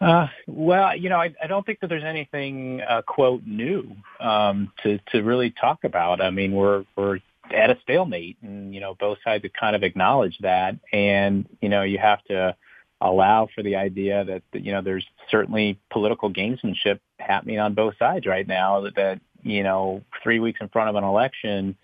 Uh, 0.00 0.28
well, 0.46 0.96
you 0.96 1.08
know, 1.08 1.20
I, 1.20 1.34
I 1.42 1.46
don't 1.48 1.66
think 1.66 1.80
that 1.80 1.88
there's 1.88 2.04
anything 2.04 2.80
uh, 2.82 3.02
quote 3.02 3.42
new 3.44 3.96
um, 4.20 4.72
to 4.82 4.98
to 5.12 5.22
really 5.22 5.50
talk 5.50 5.84
about. 5.84 6.20
I 6.20 6.30
mean, 6.30 6.52
we're 6.52 6.84
we're 6.96 7.18
at 7.52 7.70
a 7.70 7.78
stalemate, 7.82 8.36
and 8.42 8.72
you 8.74 8.80
know, 8.80 8.94
both 8.94 9.18
sides 9.24 9.42
have 9.42 9.52
kind 9.52 9.74
of 9.74 9.82
acknowledged 9.82 10.42
that, 10.42 10.76
and 10.92 11.48
you 11.60 11.68
know, 11.68 11.82
you 11.82 11.98
have 11.98 12.22
to 12.24 12.54
allow 13.00 13.48
for 13.54 13.62
the 13.62 13.76
idea 13.76 14.24
that 14.24 14.42
you 14.52 14.72
know 14.72 14.82
there's 14.82 15.06
certainly 15.30 15.80
political 15.90 16.32
gamesmanship 16.32 17.00
happening 17.18 17.58
on 17.58 17.74
both 17.74 17.96
sides 17.98 18.26
right 18.26 18.46
now. 18.46 18.82
That, 18.82 18.94
that 18.94 19.20
you 19.42 19.64
know, 19.64 20.04
three 20.22 20.38
weeks 20.38 20.60
in 20.60 20.68
front 20.68 20.90
of 20.90 20.96
an 20.96 21.04
election, 21.04 21.76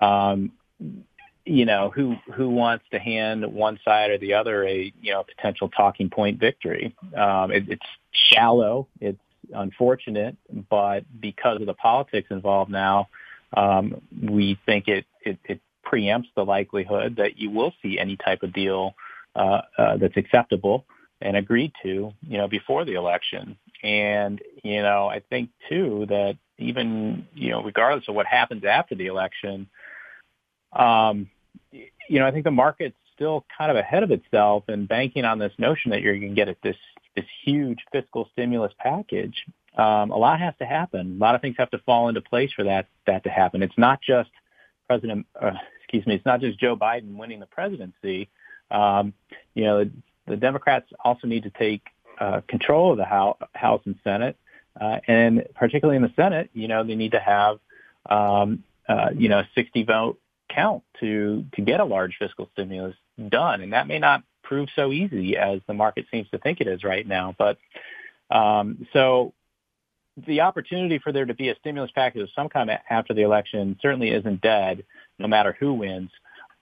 um, 0.00 0.52
you 1.44 1.64
know, 1.64 1.90
who 1.94 2.16
who 2.34 2.48
wants 2.50 2.84
to 2.92 2.98
hand 2.98 3.44
one 3.52 3.78
side 3.84 4.10
or 4.10 4.18
the 4.18 4.34
other 4.34 4.64
a 4.64 4.92
you 5.00 5.12
know 5.12 5.24
potential 5.24 5.68
talking 5.68 6.10
point 6.10 6.38
victory. 6.38 6.94
Um, 7.16 7.50
it, 7.50 7.68
it's 7.68 7.86
shallow. 8.12 8.88
It's 9.00 9.18
unfortunate, 9.52 10.36
but 10.68 11.04
because 11.20 11.60
of 11.60 11.66
the 11.66 11.74
politics 11.74 12.28
involved 12.30 12.70
now, 12.70 13.08
um, 13.56 14.00
we 14.22 14.58
think 14.66 14.88
it, 14.88 15.06
it 15.22 15.38
it 15.44 15.60
preempts 15.84 16.28
the 16.36 16.44
likelihood 16.44 17.16
that 17.16 17.38
you 17.38 17.50
will 17.50 17.72
see 17.82 17.98
any 17.98 18.16
type 18.16 18.42
of 18.42 18.52
deal 18.52 18.94
uh, 19.34 19.62
uh, 19.78 19.96
that's 19.96 20.16
acceptable 20.16 20.84
and 21.22 21.36
agreed 21.36 21.72
to, 21.82 22.12
you 22.26 22.38
know, 22.38 22.48
before 22.48 22.84
the 22.84 22.94
election. 22.94 23.56
And 23.82 24.40
you 24.62 24.82
know, 24.82 25.08
I 25.08 25.20
think 25.20 25.50
too 25.68 26.06
that 26.08 26.36
even 26.58 27.26
you 27.34 27.50
know, 27.50 27.62
regardless 27.62 28.08
of 28.08 28.14
what 28.14 28.26
happens 28.26 28.64
after 28.64 28.94
the 28.94 29.06
election 29.06 29.68
um, 29.68 29.68
you 32.10 32.18
know, 32.18 32.26
I 32.26 32.30
think 32.30 32.44
the 32.44 32.50
market's 32.50 32.96
still 33.14 33.44
kind 33.56 33.70
of 33.70 33.76
ahead 33.76 34.02
of 34.02 34.10
itself 34.10 34.64
and 34.68 34.88
banking 34.88 35.24
on 35.24 35.38
this 35.38 35.52
notion 35.58 35.90
that 35.90 36.00
you're 36.00 36.18
going 36.18 36.34
to 36.34 36.44
get 36.44 36.56
this 36.62 36.76
this 37.16 37.26
huge 37.44 37.78
fiscal 37.92 38.28
stimulus 38.32 38.72
package. 38.78 39.44
Um, 39.76 40.10
a 40.10 40.16
lot 40.16 40.40
has 40.40 40.54
to 40.58 40.64
happen. 40.64 41.16
A 41.18 41.20
lot 41.20 41.34
of 41.34 41.40
things 41.40 41.56
have 41.58 41.70
to 41.70 41.78
fall 41.78 42.08
into 42.08 42.20
place 42.20 42.50
for 42.54 42.64
that 42.64 42.86
that 43.06 43.24
to 43.24 43.30
happen. 43.30 43.62
It's 43.62 43.78
not 43.78 44.00
just 44.00 44.30
President, 44.88 45.26
uh, 45.40 45.52
excuse 45.78 46.06
me, 46.06 46.16
it's 46.16 46.26
not 46.26 46.40
just 46.40 46.58
Joe 46.58 46.76
Biden 46.76 47.16
winning 47.16 47.40
the 47.40 47.46
presidency. 47.46 48.28
Um, 48.70 49.12
you 49.54 49.64
know, 49.64 49.88
the, 50.26 50.36
Democrats 50.36 50.86
also 51.04 51.26
need 51.26 51.44
to 51.44 51.50
take 51.50 51.82
uh, 52.18 52.40
control 52.48 52.92
of 52.92 52.98
the 52.98 53.04
House, 53.04 53.82
and 53.84 53.96
Senate, 54.02 54.36
uh, 54.80 54.98
and 55.06 55.44
particularly 55.54 55.96
in 55.96 56.02
the 56.02 56.12
Senate, 56.16 56.50
you 56.52 56.68
know, 56.68 56.84
they 56.84 56.94
need 56.94 57.12
to 57.12 57.20
have 57.20 57.58
um, 58.06 58.64
uh, 58.88 59.10
you 59.16 59.28
know, 59.28 59.42
60 59.54 59.84
vote 59.84 60.19
count 60.54 60.82
to 61.00 61.44
to 61.54 61.62
get 61.62 61.80
a 61.80 61.84
large 61.84 62.16
fiscal 62.18 62.48
stimulus 62.52 62.96
done, 63.28 63.60
and 63.60 63.72
that 63.72 63.86
may 63.86 63.98
not 63.98 64.22
prove 64.42 64.68
so 64.74 64.92
easy 64.92 65.36
as 65.36 65.60
the 65.66 65.74
market 65.74 66.06
seems 66.10 66.28
to 66.30 66.38
think 66.38 66.60
it 66.60 66.66
is 66.66 66.84
right 66.84 67.06
now. 67.06 67.34
But 67.38 67.58
um, 68.30 68.86
so 68.92 69.32
the 70.26 70.40
opportunity 70.40 70.98
for 70.98 71.12
there 71.12 71.24
to 71.24 71.34
be 71.34 71.48
a 71.48 71.56
stimulus 71.56 71.90
package 71.94 72.22
of 72.22 72.28
some 72.34 72.48
kind 72.48 72.70
after 72.88 73.14
the 73.14 73.22
election 73.22 73.78
certainly 73.80 74.10
isn't 74.10 74.40
dead, 74.40 74.84
no 75.18 75.28
matter 75.28 75.56
who 75.58 75.74
wins. 75.74 76.10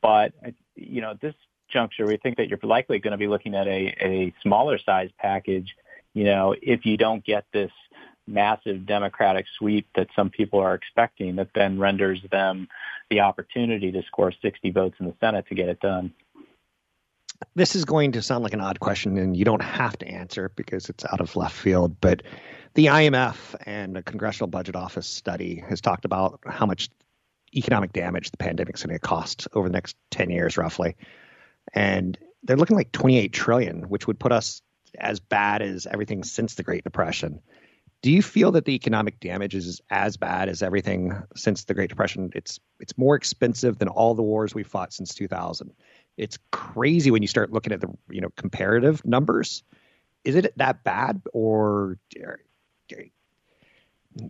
But 0.02 0.32
you 0.76 1.00
know, 1.00 1.12
at 1.12 1.20
this 1.20 1.34
juncture, 1.68 2.06
we 2.06 2.16
think 2.16 2.36
that 2.36 2.48
you're 2.48 2.58
likely 2.62 2.98
going 2.98 3.12
to 3.12 3.18
be 3.18 3.28
looking 3.28 3.54
at 3.54 3.66
a, 3.66 3.94
a 4.00 4.34
smaller 4.42 4.78
size 4.78 5.10
package. 5.18 5.74
You 6.14 6.24
know, 6.24 6.54
if 6.60 6.86
you 6.86 6.96
don't 6.96 7.24
get 7.24 7.44
this 7.52 7.70
massive 8.28 8.86
Democratic 8.86 9.46
sweep 9.58 9.88
that 9.96 10.08
some 10.14 10.30
people 10.30 10.60
are 10.60 10.74
expecting, 10.74 11.36
that 11.36 11.50
then 11.54 11.78
renders 11.78 12.20
them 12.30 12.68
the 13.10 13.20
opportunity 13.20 13.90
to 13.92 14.02
score 14.02 14.32
60 14.42 14.70
votes 14.70 14.96
in 15.00 15.06
the 15.06 15.14
Senate 15.20 15.46
to 15.48 15.54
get 15.54 15.68
it 15.68 15.80
done. 15.80 16.12
This 17.54 17.76
is 17.76 17.84
going 17.84 18.12
to 18.12 18.22
sound 18.22 18.42
like 18.42 18.52
an 18.52 18.60
odd 18.60 18.80
question, 18.80 19.16
and 19.16 19.36
you 19.36 19.44
don't 19.44 19.62
have 19.62 19.96
to 19.98 20.08
answer 20.08 20.50
because 20.54 20.88
it's 20.88 21.04
out 21.04 21.20
of 21.20 21.36
left 21.36 21.54
field. 21.54 22.00
But 22.00 22.22
the 22.74 22.86
IMF 22.86 23.54
and 23.64 23.94
the 23.94 24.02
Congressional 24.02 24.48
Budget 24.48 24.76
Office 24.76 25.06
study 25.06 25.62
has 25.68 25.80
talked 25.80 26.04
about 26.04 26.40
how 26.46 26.66
much 26.66 26.88
economic 27.54 27.92
damage 27.92 28.30
the 28.30 28.36
pandemic 28.36 28.76
is 28.76 28.82
going 28.82 28.94
to 28.94 29.00
cost 29.00 29.48
over 29.52 29.68
the 29.68 29.72
next 29.72 29.96
10 30.10 30.30
years, 30.30 30.56
roughly. 30.56 30.96
And 31.72 32.18
they're 32.42 32.56
looking 32.56 32.76
like 32.76 32.92
28 32.92 33.32
trillion, 33.32 33.88
which 33.88 34.06
would 34.06 34.18
put 34.18 34.32
us 34.32 34.62
as 34.98 35.20
bad 35.20 35.62
as 35.62 35.86
everything 35.86 36.24
since 36.24 36.54
the 36.54 36.62
Great 36.62 36.84
Depression. 36.84 37.40
Do 38.00 38.12
you 38.12 38.22
feel 38.22 38.52
that 38.52 38.64
the 38.64 38.74
economic 38.74 39.18
damage 39.18 39.54
is 39.54 39.80
as 39.90 40.16
bad 40.16 40.48
as 40.48 40.62
everything 40.62 41.20
since 41.34 41.64
the 41.64 41.74
Great 41.74 41.90
Depression? 41.90 42.30
It's 42.34 42.60
it's 42.78 42.96
more 42.96 43.16
expensive 43.16 43.78
than 43.78 43.88
all 43.88 44.14
the 44.14 44.22
wars 44.22 44.54
we 44.54 44.62
fought 44.62 44.92
since 44.92 45.14
2000. 45.14 45.72
It's 46.16 46.38
crazy 46.52 47.10
when 47.10 47.22
you 47.22 47.28
start 47.28 47.52
looking 47.52 47.72
at 47.72 47.80
the 47.80 47.88
you 48.08 48.20
know 48.20 48.30
comparative 48.36 49.04
numbers. 49.04 49.64
Is 50.24 50.36
it 50.36 50.56
that 50.58 50.84
bad, 50.84 51.22
or 51.32 51.98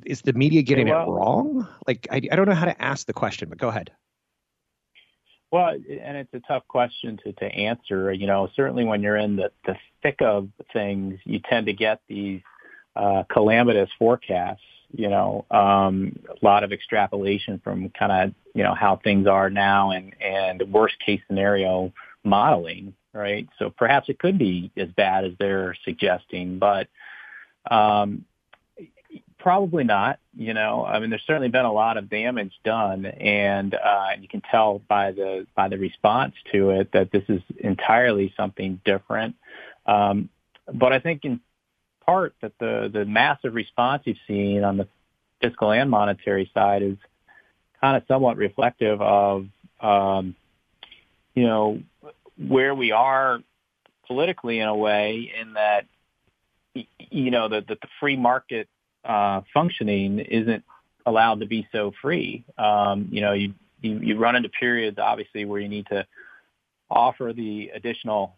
is 0.04 0.22
the 0.22 0.32
media 0.32 0.62
getting 0.62 0.88
well, 0.88 1.02
it 1.02 1.10
wrong? 1.10 1.68
Like 1.86 2.08
I, 2.10 2.16
I 2.30 2.36
don't 2.36 2.48
know 2.48 2.54
how 2.54 2.66
to 2.66 2.82
ask 2.82 3.06
the 3.06 3.12
question, 3.12 3.48
but 3.48 3.58
go 3.58 3.68
ahead. 3.68 3.90
Well, 5.50 5.68
and 5.68 6.16
it's 6.16 6.34
a 6.34 6.40
tough 6.40 6.66
question 6.68 7.18
to, 7.24 7.32
to 7.32 7.44
answer. 7.46 8.12
You 8.12 8.26
know, 8.26 8.50
certainly 8.54 8.84
when 8.84 9.02
you're 9.02 9.16
in 9.16 9.36
the, 9.36 9.50
the 9.64 9.76
thick 10.02 10.16
of 10.20 10.50
things, 10.72 11.18
you 11.24 11.40
tend 11.48 11.66
to 11.66 11.72
get 11.72 12.00
these 12.06 12.42
uh, 12.98 13.22
calamitous 13.32 13.90
forecasts. 13.98 14.62
You 14.90 15.08
know, 15.08 15.44
um, 15.50 16.18
a 16.30 16.44
lot 16.44 16.64
of 16.64 16.72
extrapolation 16.72 17.60
from 17.62 17.90
kind 17.90 18.10
of 18.10 18.34
you 18.54 18.62
know 18.62 18.74
how 18.74 18.96
things 18.96 19.26
are 19.26 19.50
now 19.50 19.90
and 19.90 20.14
and 20.20 20.62
worst 20.72 20.96
case 21.04 21.20
scenario 21.26 21.92
modeling, 22.24 22.94
right? 23.12 23.48
So 23.58 23.70
perhaps 23.70 24.08
it 24.08 24.18
could 24.18 24.38
be 24.38 24.72
as 24.76 24.88
bad 24.88 25.24
as 25.24 25.32
they're 25.38 25.76
suggesting, 25.84 26.58
but 26.58 26.88
um, 27.70 28.24
probably 29.38 29.84
not. 29.84 30.18
You 30.34 30.54
know, 30.54 30.84
I 30.84 31.00
mean, 31.00 31.10
there's 31.10 31.24
certainly 31.26 31.48
been 31.48 31.64
a 31.64 31.72
lot 31.72 31.96
of 31.96 32.08
damage 32.08 32.52
done, 32.64 33.04
and 33.04 33.74
uh, 33.74 34.10
you 34.20 34.28
can 34.28 34.42
tell 34.50 34.80
by 34.88 35.12
the 35.12 35.46
by 35.54 35.68
the 35.68 35.78
response 35.78 36.34
to 36.52 36.70
it 36.70 36.92
that 36.92 37.10
this 37.12 37.24
is 37.28 37.42
entirely 37.58 38.32
something 38.36 38.80
different. 38.84 39.36
Um, 39.86 40.30
but 40.72 40.92
I 40.92 40.98
think 40.98 41.24
in 41.24 41.40
part 42.08 42.34
that 42.40 42.52
the 42.58 42.88
the 42.90 43.04
massive 43.04 43.54
response 43.54 44.02
you've 44.06 44.16
seen 44.26 44.64
on 44.64 44.78
the 44.78 44.88
fiscal 45.42 45.70
and 45.70 45.90
monetary 45.90 46.50
side 46.54 46.82
is 46.82 46.96
kind 47.82 47.98
of 47.98 48.02
somewhat 48.08 48.38
reflective 48.38 49.00
of 49.02 49.46
um, 49.80 50.34
you 51.34 51.44
know 51.44 51.82
where 52.38 52.74
we 52.74 52.92
are 52.92 53.40
politically 54.06 54.58
in 54.58 54.68
a 54.68 54.74
way 54.74 55.30
in 55.38 55.52
that 55.52 55.84
you 57.10 57.30
know 57.30 57.50
that 57.50 57.66
the, 57.68 57.74
the 57.74 57.88
free 58.00 58.16
market 58.16 58.68
uh, 59.04 59.42
functioning 59.52 60.18
isn't 60.18 60.64
allowed 61.04 61.40
to 61.40 61.46
be 61.46 61.68
so 61.72 61.92
free. 62.00 62.44
Um, 62.56 63.08
you 63.12 63.20
know, 63.20 63.34
you, 63.34 63.52
you 63.82 63.98
you 63.98 64.18
run 64.18 64.34
into 64.34 64.48
periods 64.48 64.98
obviously 64.98 65.44
where 65.44 65.60
you 65.60 65.68
need 65.68 65.86
to 65.88 66.06
offer 66.90 67.34
the 67.36 67.70
additional 67.74 68.34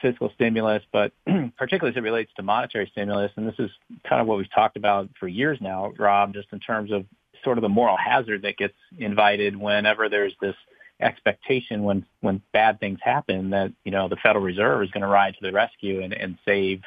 fiscal 0.00 0.30
stimulus, 0.34 0.82
but 0.92 1.12
particularly 1.56 1.92
as 1.92 1.96
it 1.96 2.02
relates 2.02 2.32
to 2.36 2.42
monetary 2.42 2.88
stimulus, 2.92 3.32
and 3.36 3.46
this 3.46 3.58
is 3.58 3.70
kind 4.08 4.20
of 4.20 4.26
what 4.26 4.38
we've 4.38 4.52
talked 4.54 4.76
about 4.76 5.08
for 5.18 5.28
years 5.28 5.58
now, 5.60 5.92
Rob, 5.98 6.34
just 6.34 6.48
in 6.52 6.60
terms 6.60 6.90
of 6.90 7.04
sort 7.44 7.58
of 7.58 7.62
the 7.62 7.68
moral 7.68 7.96
hazard 7.96 8.42
that 8.42 8.56
gets 8.56 8.74
invited 8.98 9.56
whenever 9.56 10.08
there's 10.08 10.34
this 10.40 10.56
expectation 11.00 11.82
when 11.82 12.06
when 12.20 12.40
bad 12.52 12.80
things 12.80 12.98
happen 13.02 13.50
that 13.50 13.72
you 13.84 13.92
know 13.92 14.08
the 14.08 14.16
Federal 14.16 14.44
Reserve 14.44 14.82
is 14.82 14.90
going 14.90 15.02
to 15.02 15.08
ride 15.08 15.34
to 15.34 15.40
the 15.42 15.52
rescue 15.52 16.02
and, 16.02 16.12
and 16.12 16.38
save 16.44 16.80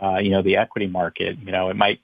uh, 0.00 0.18
you 0.18 0.30
know 0.30 0.42
the 0.42 0.56
equity 0.56 0.86
market. 0.86 1.38
You 1.38 1.52
know 1.52 1.70
it 1.70 1.76
might 1.76 2.00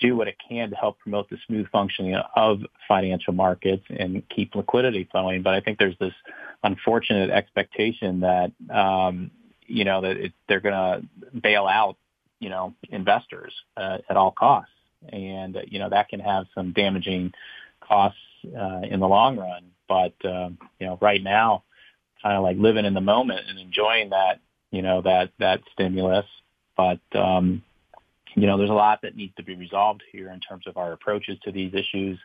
do 0.00 0.16
what 0.16 0.28
it 0.28 0.36
can 0.48 0.70
to 0.70 0.76
help 0.76 0.98
promote 0.98 1.28
the 1.30 1.38
smooth 1.46 1.66
functioning 1.70 2.14
of 2.34 2.60
financial 2.86 3.32
markets 3.32 3.84
and 3.90 4.22
keep 4.28 4.54
liquidity 4.54 5.08
flowing. 5.10 5.42
But 5.42 5.54
I 5.54 5.60
think 5.60 5.78
there's 5.78 5.98
this 5.98 6.12
unfortunate 6.62 7.30
expectation 7.30 8.20
that 8.20 8.52
um, 8.74 9.30
you 9.66 9.84
know 9.84 10.02
that 10.02 10.16
it, 10.16 10.32
they're 10.48 10.60
going 10.60 10.74
to 10.74 11.40
bail 11.40 11.66
out 11.66 11.96
you 12.40 12.48
know 12.48 12.74
investors 12.90 13.52
uh, 13.76 13.98
at 14.08 14.16
all 14.16 14.30
costs, 14.30 14.72
and 15.08 15.56
uh, 15.56 15.60
you 15.66 15.78
know 15.78 15.88
that 15.88 16.08
can 16.08 16.20
have 16.20 16.46
some 16.54 16.72
damaging 16.72 17.32
costs 17.80 18.18
uh, 18.46 18.80
in 18.82 19.00
the 19.00 19.08
long 19.08 19.36
run. 19.36 19.70
But 19.88 20.14
uh, 20.24 20.50
you 20.78 20.86
know, 20.86 20.98
right 21.00 21.22
now, 21.22 21.64
kind 22.22 22.36
of 22.36 22.42
like 22.42 22.56
living 22.58 22.84
in 22.84 22.94
the 22.94 23.00
moment 23.00 23.48
and 23.48 23.58
enjoying 23.58 24.10
that 24.10 24.40
you 24.70 24.82
know 24.82 25.02
that 25.02 25.30
that 25.38 25.60
stimulus. 25.72 26.26
But 26.76 27.00
um, 27.14 27.62
you 28.36 28.46
know, 28.46 28.58
there's 28.58 28.70
a 28.70 28.74
lot 28.74 29.00
that 29.02 29.16
needs 29.16 29.34
to 29.36 29.42
be 29.42 29.56
resolved 29.56 30.02
here 30.12 30.30
in 30.30 30.40
terms 30.40 30.66
of 30.66 30.76
our 30.76 30.92
approaches 30.92 31.38
to 31.44 31.50
these 31.50 31.72
issues, 31.72 32.18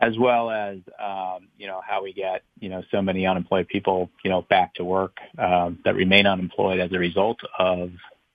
as 0.00 0.16
well 0.16 0.50
as 0.50 0.78
um, 1.02 1.48
you 1.58 1.66
know 1.66 1.82
how 1.86 2.02
we 2.02 2.12
get 2.12 2.42
you 2.60 2.68
know 2.68 2.82
so 2.92 3.02
many 3.02 3.26
unemployed 3.26 3.66
people 3.66 4.08
you 4.24 4.30
know 4.30 4.42
back 4.42 4.74
to 4.74 4.84
work 4.84 5.16
um, 5.38 5.80
that 5.84 5.96
remain 5.96 6.26
unemployed 6.26 6.78
as 6.78 6.92
a 6.92 6.98
result 6.98 7.40
of 7.58 7.90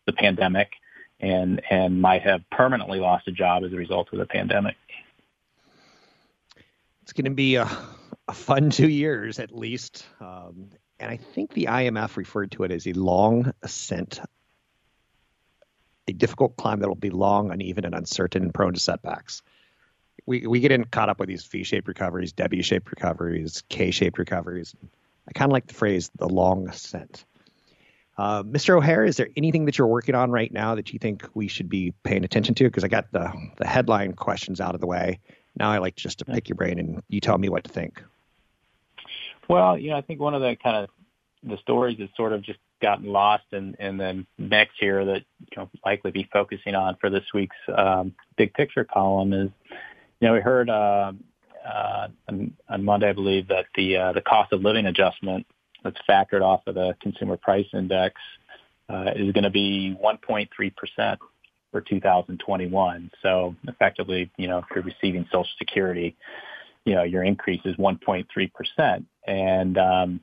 the 0.05 0.11
pandemic, 0.11 0.73
and 1.21 1.61
and 1.69 2.01
might 2.01 2.23
have 2.23 2.41
permanently 2.51 2.99
lost 2.99 3.27
a 3.29 3.31
job 3.31 3.63
as 3.63 3.71
a 3.71 3.77
result 3.77 4.09
of 4.11 4.19
the 4.19 4.25
pandemic. 4.25 4.75
It's 7.03 7.13
going 7.13 7.25
to 7.25 7.31
be 7.31 7.55
a, 7.55 7.69
a 8.27 8.33
fun 8.33 8.69
two 8.69 8.89
years 8.89 9.39
at 9.39 9.55
least. 9.55 10.05
Um, 10.19 10.69
and 10.99 11.09
I 11.09 11.17
think 11.17 11.53
the 11.53 11.65
IMF 11.65 12.15
referred 12.15 12.51
to 12.51 12.63
it 12.63 12.71
as 12.71 12.85
a 12.85 12.93
long 12.93 13.53
ascent 13.63 14.19
a 16.07 16.13
difficult 16.13 16.57
climb 16.57 16.79
that 16.79 16.87
will 16.87 16.95
be 16.95 17.09
long, 17.09 17.51
uneven, 17.51 17.85
and 17.85 17.95
uncertain, 17.95 18.43
and 18.43 18.53
prone 18.53 18.73
to 18.73 18.79
setbacks. 18.79 19.41
We 20.25 20.45
we 20.45 20.59
get 20.59 20.71
in 20.71 20.85
caught 20.85 21.09
up 21.09 21.19
with 21.19 21.29
these 21.29 21.45
V-shaped 21.45 21.87
recoveries, 21.87 22.33
W-shaped 22.33 22.89
recoveries, 22.89 23.63
K-shaped 23.69 24.17
recoveries. 24.17 24.75
I 25.27 25.31
kind 25.33 25.49
of 25.49 25.53
like 25.53 25.67
the 25.67 25.73
phrase 25.73 26.11
"the 26.15 26.29
long 26.29 26.69
ascent." 26.69 27.25
Uh, 28.17 28.43
Mr. 28.43 28.77
O'Hare, 28.77 29.05
is 29.05 29.17
there 29.17 29.29
anything 29.35 29.65
that 29.65 29.77
you're 29.77 29.87
working 29.87 30.15
on 30.15 30.31
right 30.31 30.51
now 30.51 30.75
that 30.75 30.93
you 30.93 30.99
think 30.99 31.27
we 31.33 31.47
should 31.47 31.69
be 31.69 31.93
paying 32.03 32.23
attention 32.23 32.53
to? 32.55 32.65
Because 32.65 32.83
I 32.83 32.87
got 32.87 33.11
the 33.11 33.31
the 33.57 33.67
headline 33.67 34.13
questions 34.13 34.61
out 34.61 34.75
of 34.75 34.81
the 34.81 34.87
way. 34.87 35.19
Now 35.57 35.71
I 35.71 35.79
like 35.79 35.95
just 35.95 36.19
to 36.19 36.25
pick 36.25 36.49
your 36.49 36.55
brain 36.55 36.79
and 36.79 37.01
you 37.09 37.19
tell 37.19 37.37
me 37.37 37.49
what 37.49 37.63
to 37.63 37.69
think. 37.69 38.03
Well, 39.47 39.77
you 39.77 39.89
know, 39.89 39.97
I 39.97 40.01
think 40.01 40.19
one 40.19 40.33
of 40.33 40.41
the 40.41 40.55
kind 40.55 40.77
of 40.77 40.89
the 41.43 41.57
stories 41.57 41.99
is 41.99 42.09
sort 42.15 42.31
of 42.31 42.41
just 42.41 42.59
gotten 42.81 43.05
lost 43.05 43.43
in, 43.51 43.75
in 43.79 43.97
the 43.97 44.25
mix 44.37 44.73
here 44.79 45.05
that 45.05 45.23
you 45.39 45.57
know 45.57 45.69
likely 45.85 46.11
be 46.11 46.27
focusing 46.31 46.75
on 46.75 46.97
for 46.99 47.09
this 47.09 47.23
week's 47.33 47.55
um, 47.75 48.13
big 48.37 48.53
picture 48.53 48.83
column 48.83 49.33
is 49.33 49.49
you 50.19 50.27
know 50.27 50.33
we 50.33 50.39
heard 50.39 50.69
uh, 50.69 51.11
uh, 51.65 52.07
on, 52.27 52.53
on 52.69 52.83
Monday 52.83 53.09
I 53.09 53.13
believe 53.13 53.47
that 53.49 53.65
the 53.75 53.97
uh, 53.97 54.11
the 54.13 54.21
cost 54.21 54.51
of 54.53 54.61
living 54.61 54.85
adjustment 54.85 55.45
that's 55.83 55.99
factored 56.09 56.41
off 56.41 56.61
of 56.67 56.75
the 56.75 56.95
consumer 57.01 57.37
price 57.37 57.67
index 57.73 58.15
is 59.15 59.31
going 59.31 59.43
to 59.43 59.49
be 59.49 59.97
1.3 60.03 60.75
percent 60.75 61.19
for 61.71 61.81
2021. 61.81 63.11
So 63.21 63.55
effectively, 63.67 64.29
you 64.37 64.47
know, 64.47 64.59
if 64.59 64.65
you're 64.75 64.83
receiving 64.83 65.25
Social 65.31 65.47
Security, 65.57 66.15
know, 66.85 67.03
your 67.03 67.23
increase 67.23 67.61
is 67.65 67.75
1.3 67.75 68.53
percent 68.53 69.05
and 69.25 69.77
um, 69.77 70.19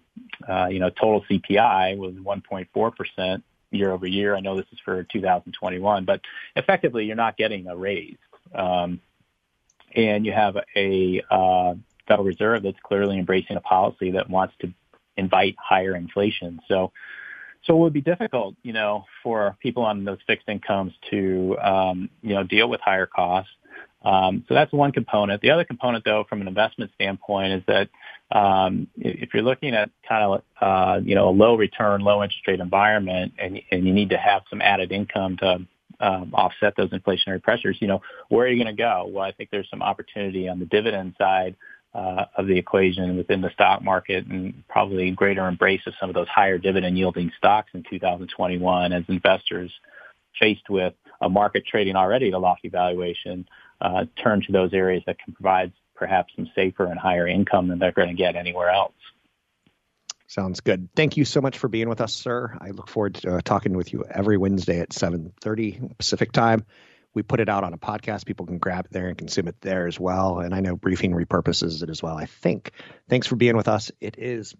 uh, 0.48 0.66
you 0.66 0.78
know 0.78 0.90
total 0.90 1.24
CPI 1.30 1.96
was 1.96 2.14
1.4 2.14 2.96
percent 2.96 3.44
year 3.70 3.92
over 3.92 4.06
year. 4.06 4.34
I 4.34 4.40
know 4.40 4.56
this 4.56 4.66
is 4.72 4.78
for 4.84 5.04
2021, 5.04 6.04
but 6.04 6.20
effectively 6.56 7.04
you're 7.04 7.16
not 7.16 7.36
getting 7.36 7.68
a 7.68 7.76
raise, 7.76 8.16
um, 8.54 9.00
and 9.94 10.24
you 10.24 10.32
have 10.32 10.56
a 10.76 11.22
uh, 11.30 11.74
Federal 12.06 12.26
Reserve 12.26 12.62
that's 12.62 12.80
clearly 12.82 13.18
embracing 13.18 13.56
a 13.56 13.60
policy 13.60 14.12
that 14.12 14.30
wants 14.30 14.54
to 14.60 14.72
invite 15.16 15.56
higher 15.58 15.94
inflation. 15.94 16.60
So. 16.68 16.92
So 17.64 17.74
it 17.74 17.80
would 17.80 17.92
be 17.92 18.00
difficult, 18.00 18.54
you 18.62 18.72
know, 18.72 19.04
for 19.22 19.56
people 19.60 19.82
on 19.82 20.04
those 20.04 20.20
fixed 20.26 20.48
incomes 20.48 20.94
to, 21.10 21.58
um, 21.60 22.08
you 22.22 22.32
know, 22.34 22.42
deal 22.42 22.66
with 22.66 22.80
higher 22.80 23.04
costs. 23.04 23.50
Um, 24.02 24.44
so 24.48 24.54
that's 24.54 24.72
one 24.72 24.92
component. 24.92 25.42
The 25.42 25.50
other 25.50 25.64
component, 25.64 26.04
though, 26.04 26.24
from 26.28 26.40
an 26.40 26.48
investment 26.48 26.92
standpoint, 26.94 27.52
is 27.52 27.62
that 27.66 27.88
um, 28.30 28.88
if 28.96 29.34
you're 29.34 29.42
looking 29.42 29.74
at 29.74 29.90
kind 30.08 30.24
of 30.24 30.42
uh, 30.60 31.00
you 31.02 31.14
know 31.14 31.28
a 31.28 31.30
low 31.30 31.56
return, 31.56 32.02
low 32.02 32.22
interest 32.22 32.46
rate 32.46 32.60
environment, 32.60 33.34
and 33.38 33.60
and 33.70 33.86
you 33.86 33.92
need 33.92 34.10
to 34.10 34.18
have 34.18 34.42
some 34.50 34.60
added 34.60 34.92
income 34.92 35.36
to 35.38 35.66
um, 36.00 36.32
offset 36.32 36.74
those 36.76 36.90
inflationary 36.90 37.42
pressures, 37.42 37.78
you 37.80 37.88
know 37.88 38.02
where 38.28 38.46
are 38.46 38.50
you 38.50 38.62
going 38.62 38.74
to 38.74 38.80
go? 38.80 39.10
Well, 39.12 39.24
I 39.24 39.32
think 39.32 39.50
there's 39.50 39.68
some 39.70 39.82
opportunity 39.82 40.48
on 40.48 40.60
the 40.60 40.66
dividend 40.66 41.14
side 41.18 41.56
uh, 41.94 42.26
of 42.36 42.46
the 42.46 42.56
equation 42.56 43.16
within 43.16 43.40
the 43.40 43.50
stock 43.50 43.82
market, 43.82 44.26
and 44.26 44.62
probably 44.68 45.10
greater 45.10 45.48
embrace 45.48 45.80
of 45.86 45.94
some 45.98 46.08
of 46.08 46.14
those 46.14 46.28
higher 46.28 46.58
dividend 46.58 46.98
yielding 46.98 47.32
stocks 47.36 47.70
in 47.74 47.82
2021 47.90 48.92
as 48.92 49.04
investors 49.08 49.72
faced 50.38 50.68
with 50.68 50.94
a 51.20 51.28
market 51.28 51.64
trading 51.66 51.96
already 51.96 52.28
at 52.28 52.34
a 52.34 52.38
lofty 52.38 52.68
valuation 52.68 53.48
uh, 53.80 54.04
turn 54.22 54.42
to 54.42 54.52
those 54.52 54.72
areas 54.72 55.02
that 55.06 55.18
can 55.18 55.34
provide 55.34 55.72
perhaps 55.94 56.32
some 56.36 56.48
safer 56.54 56.86
and 56.86 56.98
higher 56.98 57.26
income 57.26 57.68
than 57.68 57.78
they're 57.78 57.92
going 57.92 58.08
to 58.08 58.14
get 58.14 58.36
anywhere 58.36 58.70
else. 58.70 58.92
Sounds 60.28 60.60
good. 60.60 60.90
Thank 60.94 61.16
you 61.16 61.24
so 61.24 61.40
much 61.40 61.58
for 61.58 61.68
being 61.68 61.88
with 61.88 62.02
us, 62.02 62.12
sir. 62.12 62.56
I 62.60 62.70
look 62.70 62.88
forward 62.88 63.14
to 63.16 63.36
uh, 63.36 63.40
talking 63.42 63.74
with 63.76 63.92
you 63.92 64.04
every 64.04 64.36
Wednesday 64.36 64.80
at 64.80 64.90
7:30 64.90 65.96
Pacific 65.96 66.32
time. 66.32 66.66
We 67.14 67.22
put 67.22 67.40
it 67.40 67.48
out 67.48 67.64
on 67.64 67.72
a 67.72 67.78
podcast. 67.78 68.26
People 68.26 68.44
can 68.44 68.58
grab 68.58 68.84
it 68.84 68.92
there 68.92 69.08
and 69.08 69.16
consume 69.16 69.48
it 69.48 69.58
there 69.62 69.86
as 69.86 69.98
well. 69.98 70.40
And 70.40 70.54
I 70.54 70.60
know 70.60 70.76
Briefing 70.76 71.12
repurposes 71.12 71.82
it 71.82 71.88
as 71.88 72.02
well. 72.02 72.16
I 72.16 72.26
think. 72.26 72.72
Thanks 73.08 73.26
for 73.26 73.36
being 73.36 73.56
with 73.56 73.68
us. 73.68 73.90
It 74.00 74.16
is 74.18 74.54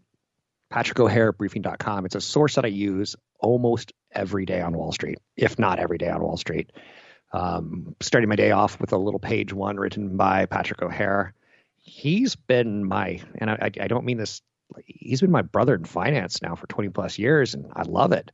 Patrick 0.71 0.99
O'Hare, 1.01 1.33
briefing.com. 1.33 2.07
It's 2.07 2.15
a 2.15 2.21
source 2.21 2.55
that 2.55 2.65
I 2.65 2.69
use 2.69 3.15
almost 3.39 3.93
every 4.11 4.47
day 4.47 4.63
on 4.63 4.77
Wall 4.77 4.93
Street, 4.93 5.19
if 5.37 5.59
not 5.59 5.79
every 5.79 5.99
day 5.99 6.09
on 6.09 6.23
Wall 6.23 6.39
Street. 6.39 6.73
Um, 7.33 7.95
starting 8.01 8.29
my 8.29 8.37
day 8.37 8.53
off 8.53 8.81
with 8.81 8.93
a 8.93 8.97
little 8.97 9.21
page 9.21 9.53
one 9.53 9.77
written 9.77 10.17
by 10.17 10.47
Patrick 10.47 10.81
O'Hare. 10.81 11.35
He's 11.77 12.37
been 12.37 12.85
my, 12.87 13.21
and 13.37 13.51
I, 13.51 13.71
I 13.81 13.87
don't 13.87 14.05
mean 14.05 14.17
this, 14.17 14.41
he's 14.87 15.21
been 15.21 15.31
my 15.31 15.43
brother 15.43 15.75
in 15.75 15.85
finance 15.85 16.41
now 16.41 16.55
for 16.55 16.67
20 16.67 16.89
plus 16.91 17.19
years, 17.19 17.55
and 17.55 17.67
I 17.75 17.83
love 17.83 18.13
it. 18.13 18.31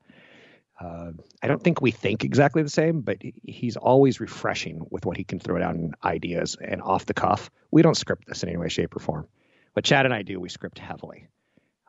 Uh, 0.80 1.12
I 1.42 1.46
don't 1.46 1.62
think 1.62 1.80
we 1.80 1.90
think 1.90 2.24
exactly 2.24 2.62
the 2.62 2.70
same, 2.70 3.00
but 3.00 3.18
he's 3.44 3.76
always 3.76 4.20
refreshing 4.20 4.87
with 4.90 5.07
what 5.07 5.16
he 5.16 5.24
can 5.24 5.38
throw 5.38 5.59
down 5.59 5.76
in 5.76 5.94
ideas 6.04 6.57
and 6.61 6.83
off 6.83 7.07
the 7.07 7.14
cuff. 7.14 7.50
We 7.70 7.83
don't 7.83 7.96
script 7.96 8.26
this 8.26 8.42
in 8.42 8.48
any 8.48 8.59
way, 8.59 8.68
shape, 8.68 8.94
or 8.96 9.00
form. 9.00 9.28
What 9.74 9.85
Chad 9.85 10.04
and 10.04 10.14
I 10.14 10.22
do, 10.22 10.40
we 10.40 10.48
script 10.48 10.78
heavily. 10.78 11.28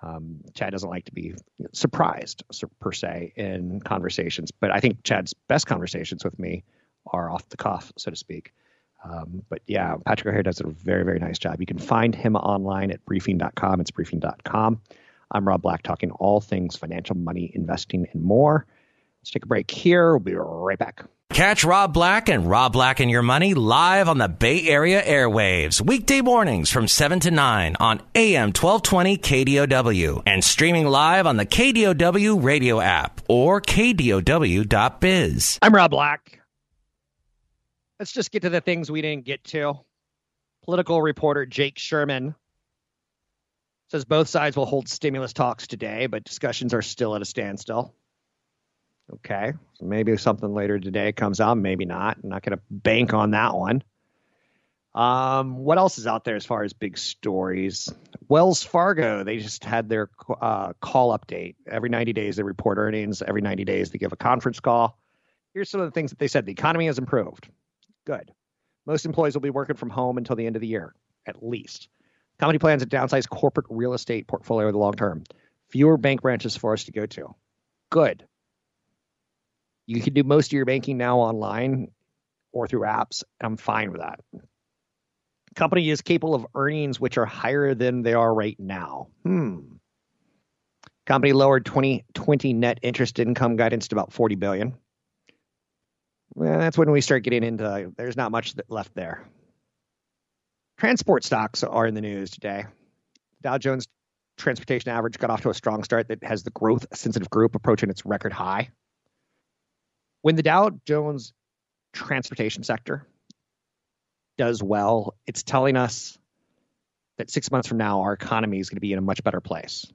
Um, 0.01 0.41
Chad 0.53 0.71
doesn't 0.71 0.89
like 0.89 1.05
to 1.05 1.11
be 1.11 1.33
surprised 1.71 2.43
per 2.79 2.91
se 2.91 3.33
in 3.35 3.79
conversations, 3.81 4.51
but 4.51 4.71
I 4.71 4.79
think 4.79 5.03
Chad's 5.03 5.33
best 5.33 5.65
conversations 5.65 6.23
with 6.23 6.37
me 6.37 6.63
are 7.07 7.29
off 7.29 7.47
the 7.49 7.57
cuff, 7.57 7.91
so 7.97 8.11
to 8.11 8.17
speak. 8.17 8.53
Um, 9.03 9.43
but 9.49 9.61
yeah, 9.67 9.95
Patrick 10.05 10.31
O'Hare 10.31 10.43
does 10.43 10.61
a 10.61 10.67
very, 10.67 11.03
very 11.03 11.19
nice 11.19 11.37
job. 11.37 11.59
You 11.59 11.65
can 11.65 11.77
find 11.77 12.15
him 12.15 12.35
online 12.35 12.91
at 12.91 13.05
briefing.com. 13.05 13.81
It's 13.81 13.91
briefing.com. 13.91 14.81
I'm 15.31 15.47
Rob 15.47 15.61
Black, 15.61 15.83
talking 15.83 16.11
all 16.11 16.41
things 16.41 16.75
financial, 16.75 17.15
money, 17.15 17.51
investing, 17.53 18.07
and 18.11 18.23
more. 18.23 18.65
Let's 19.21 19.31
take 19.31 19.43
a 19.43 19.47
break 19.47 19.69
here. 19.69 20.11
We'll 20.11 20.19
be 20.19 20.35
right 20.35 20.77
back. 20.77 21.05
Catch 21.31 21.65
Rob 21.65 21.93
Black 21.93 22.29
and 22.29 22.49
Rob 22.49 22.73
Black 22.73 22.99
and 22.99 23.11
Your 23.11 23.23
Money 23.23 23.55
live 23.55 24.07
on 24.07 24.19
the 24.19 24.29
Bay 24.29 24.67
Area 24.67 25.03
airwaves, 25.03 25.81
weekday 25.81 26.21
mornings 26.21 26.69
from 26.69 26.87
7 26.87 27.19
to 27.21 27.31
9 27.31 27.75
on 27.79 28.01
AM 28.13 28.53
1220 28.53 29.17
KDOW 29.17 30.23
and 30.25 30.43
streaming 30.43 30.85
live 30.85 31.27
on 31.27 31.37
the 31.37 31.45
KDOW 31.45 32.41
radio 32.41 32.79
app 32.79 33.21
or 33.27 33.59
KDOW.biz. 33.59 35.59
I'm 35.61 35.73
Rob 35.73 35.91
Black 35.91 36.39
let's 37.99 38.11
just 38.11 38.31
get 38.31 38.41
to 38.41 38.49
the 38.49 38.61
things 38.61 38.91
we 38.91 39.01
didn't 39.01 39.25
get 39.25 39.43
to. 39.45 39.75
Political 40.63 41.01
reporter 41.01 41.45
Jake 41.45 41.77
Sherman 41.77 42.35
says 43.89 44.05
both 44.05 44.27
sides 44.27 44.57
will 44.57 44.65
hold 44.65 44.89
stimulus 44.89 45.33
talks 45.33 45.67
today, 45.67 46.07
but 46.07 46.23
discussions 46.23 46.73
are 46.73 46.81
still 46.81 47.15
at 47.15 47.21
a 47.21 47.25
standstill. 47.25 47.93
Okay, 49.13 49.53
so 49.73 49.85
maybe 49.85 50.17
something 50.17 50.51
later 50.51 50.79
today 50.79 51.11
comes 51.11 51.39
out, 51.39 51.55
maybe 51.59 51.85
not. 51.85 52.17
I'm 52.23 52.29
not 52.29 52.41
going 52.41 52.57
to 52.57 52.63
bank 52.71 53.13
on 53.13 53.31
that 53.31 53.53
one. 53.53 53.83
Um, 54.95 55.57
what 55.57 55.77
else 55.77 55.99
is 55.99 56.07
out 56.07 56.23
there 56.23 56.35
as 56.35 56.45
far 56.45 56.63
as 56.63 56.73
big 56.73 56.97
stories? 56.97 57.93
Wells 58.27 58.63
Fargo, 58.63 59.23
they 59.23 59.37
just 59.37 59.63
had 59.63 59.89
their 59.89 60.09
uh, 60.41 60.73
call 60.79 61.15
update. 61.15 61.55
Every 61.67 61.89
90 61.89 62.13
days, 62.13 62.37
they 62.37 62.43
report 62.43 62.79
earnings. 62.79 63.21
Every 63.21 63.41
90 63.41 63.65
days, 63.65 63.91
they 63.91 63.99
give 63.99 64.13
a 64.13 64.17
conference 64.17 64.59
call. 64.59 64.97
Here's 65.53 65.69
some 65.69 65.81
of 65.81 65.87
the 65.87 65.91
things 65.91 66.09
that 66.09 66.17
they 66.17 66.27
said 66.27 66.45
the 66.45 66.53
economy 66.53 66.87
has 66.87 66.97
improved. 66.97 67.47
Good. 68.05 68.31
Most 68.85 69.05
employees 69.05 69.33
will 69.33 69.41
be 69.41 69.49
working 69.49 69.75
from 69.75 69.89
home 69.89 70.17
until 70.17 70.35
the 70.35 70.45
end 70.45 70.55
of 70.55 70.61
the 70.61 70.67
year, 70.67 70.93
at 71.25 71.43
least. 71.43 71.89
Company 72.39 72.59
plans 72.59 72.83
to 72.83 72.87
downsize 72.87 73.27
corporate 73.27 73.65
real 73.69 73.93
estate 73.93 74.27
portfolio 74.27 74.67
in 74.67 74.73
the 74.73 74.79
long 74.79 74.93
term. 74.93 75.23
Fewer 75.69 75.97
bank 75.97 76.21
branches 76.21 76.55
for 76.55 76.73
us 76.73 76.83
to 76.83 76.91
go 76.91 77.05
to. 77.07 77.33
Good. 77.89 78.25
You 79.87 80.01
can 80.01 80.13
do 80.13 80.23
most 80.23 80.47
of 80.47 80.53
your 80.53 80.65
banking 80.65 80.97
now 80.97 81.19
online 81.19 81.91
or 82.51 82.67
through 82.67 82.81
apps. 82.81 83.23
I'm 83.41 83.57
fine 83.57 83.91
with 83.91 84.01
that. 84.01 84.19
Company 85.55 85.89
is 85.89 86.01
capable 86.01 86.35
of 86.35 86.45
earnings 86.53 86.99
which 86.99 87.17
are 87.17 87.25
higher 87.25 87.73
than 87.73 88.01
they 88.01 88.13
are 88.13 88.33
right 88.33 88.59
now. 88.59 89.07
Hmm. 89.23 89.59
Company 91.05 91.33
lowered 91.33 91.65
2020 91.65 92.53
net 92.53 92.79
interest 92.81 93.19
income 93.19 93.55
guidance 93.55 93.87
to 93.89 93.95
about 93.95 94.11
40 94.11 94.35
billion. 94.35 94.73
Well, 96.33 96.59
that's 96.59 96.77
when 96.77 96.91
we 96.91 97.01
start 97.01 97.23
getting 97.23 97.43
into 97.43 97.93
there's 97.97 98.17
not 98.17 98.31
much 98.31 98.55
left 98.67 98.93
there. 98.95 99.25
Transport 100.77 101.23
stocks 101.23 101.63
are 101.63 101.87
in 101.87 101.93
the 101.93 102.01
news 102.01 102.31
today. 102.31 102.65
Dow 103.41 103.57
Jones 103.57 103.87
Transportation 104.37 104.89
Average 104.91 105.17
got 105.17 105.29
off 105.29 105.41
to 105.41 105.49
a 105.49 105.53
strong 105.53 105.83
start 105.83 106.09
that 106.09 106.23
has 106.23 106.43
the 106.43 106.49
growth 106.51 106.85
sensitive 106.93 107.29
group 107.29 107.55
approaching 107.55 107.89
its 107.89 108.05
record 108.05 108.33
high. 108.33 108.69
When 110.23 110.35
the 110.35 110.43
Dow 110.43 110.71
Jones 110.85 111.33
transportation 111.93 112.63
sector 112.63 113.07
does 114.37 114.61
well, 114.61 115.15
it's 115.25 115.43
telling 115.43 115.77
us 115.77 116.17
that 117.17 117.29
six 117.29 117.49
months 117.51 117.69
from 117.69 117.77
now, 117.77 118.01
our 118.01 118.11
economy 118.11 118.59
is 118.59 118.69
going 118.69 118.77
to 118.77 118.81
be 118.81 118.91
in 118.91 118.99
a 118.99 119.01
much 119.01 119.23
better 119.23 119.39
place. 119.39 119.85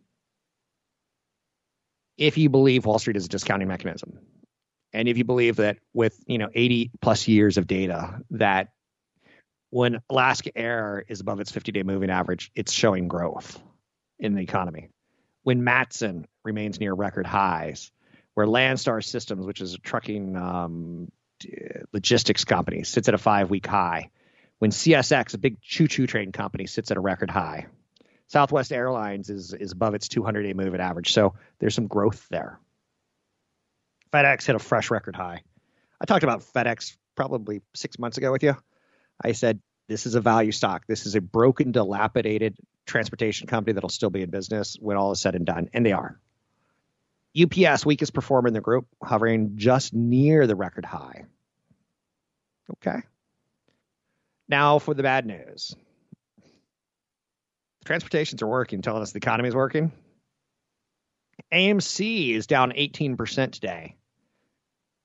If 2.16 2.38
you 2.38 2.48
believe 2.48 2.86
Wall 2.86 2.98
Street 2.98 3.16
is 3.16 3.26
a 3.26 3.28
discounting 3.28 3.68
mechanism, 3.68 4.18
and 4.92 5.09
if 5.09 5.18
you 5.18 5.24
believe 5.24 5.57
that 5.57 5.79
with 5.92 6.18
you 6.26 6.38
know 6.38 6.48
80 6.53 6.90
plus 7.00 7.29
years 7.29 7.59
of 7.59 7.66
data 7.66 8.20
that 8.31 8.72
when 9.70 10.00
Alaska 10.11 10.57
Air 10.57 11.05
is 11.09 11.20
above 11.20 11.40
its 11.40 11.53
50 11.53 11.72
day 11.72 11.83
moving 11.83 12.11
average, 12.11 12.50
it's 12.55 12.72
showing 12.72 13.09
growth 13.09 13.61
in 14.18 14.35
the 14.35 14.42
economy. 14.42 14.88
When 15.42 15.64
Matson 15.64 16.26
remains 16.44 16.81
near 16.81 16.92
record 16.92 17.26
highs, 17.26 17.92
where 18.35 18.46
Landstar 18.46 19.03
Systems, 19.03 19.46
which 19.46 19.61
is 19.61 19.74
a 19.74 19.79
trucking 19.79 20.37
um, 20.37 21.11
logistics 21.92 22.44
company, 22.44 22.83
sits 22.83 23.09
at 23.09 23.14
a 23.14 23.18
five 23.18 23.48
week 23.48 23.66
high, 23.66 24.11
when 24.59 24.70
CSX, 24.70 25.35
a 25.35 25.38
big 25.38 25.61
choo 25.62 25.88
choo 25.88 26.07
train 26.07 26.33
company, 26.33 26.66
sits 26.66 26.90
at 26.90 26.96
a 26.96 27.00
record 27.00 27.31
high. 27.31 27.66
Southwest 28.26 28.72
Airlines 28.72 29.31
is, 29.31 29.55
is 29.55 29.72
above 29.72 29.94
its 29.94 30.09
200 30.09 30.42
day 30.42 30.53
moving 30.53 30.81
average. 30.81 31.12
So 31.12 31.35
there's 31.59 31.74
some 31.74 31.87
growth 31.87 32.26
there. 32.29 32.59
FedEx 34.12 34.44
hit 34.46 34.56
a 34.56 34.58
fresh 34.58 34.90
record 34.90 35.16
high. 35.16 35.42
I 36.00 36.04
talked 36.04 36.24
about 36.24 36.40
FedEx 36.40 36.96
probably 37.14 37.62
six 37.74 37.98
months 37.98 38.18
ago 38.18 38.32
with 38.32 38.42
you. 38.42 38.56
I 39.22 39.32
said, 39.32 39.60
this 39.88 40.06
is 40.06 40.14
a 40.14 40.20
value 40.20 40.52
stock. 40.52 40.84
This 40.86 41.06
is 41.06 41.14
a 41.14 41.20
broken, 41.20 41.72
dilapidated 41.72 42.56
transportation 42.86 43.46
company 43.46 43.74
that'll 43.74 43.88
still 43.88 44.10
be 44.10 44.22
in 44.22 44.30
business 44.30 44.76
when 44.80 44.96
all 44.96 45.12
is 45.12 45.20
said 45.20 45.34
and 45.34 45.44
done. 45.44 45.68
And 45.72 45.84
they 45.84 45.92
are. 45.92 46.18
UPS, 47.40 47.86
weakest 47.86 48.12
performer 48.12 48.48
in 48.48 48.54
the 48.54 48.60
group, 48.60 48.86
hovering 49.02 49.52
just 49.56 49.94
near 49.94 50.46
the 50.46 50.56
record 50.56 50.84
high. 50.84 51.24
Okay. 52.72 53.00
Now 54.48 54.78
for 54.78 54.94
the 54.94 55.02
bad 55.02 55.26
news. 55.26 55.74
The 57.80 57.84
Transportations 57.84 58.42
are 58.42 58.48
working, 58.48 58.82
telling 58.82 59.02
us 59.02 59.12
the 59.12 59.18
economy 59.18 59.48
is 59.48 59.54
working. 59.54 59.92
AMC 61.52 62.34
is 62.34 62.46
down 62.46 62.72
18% 62.72 63.52
today. 63.52 63.96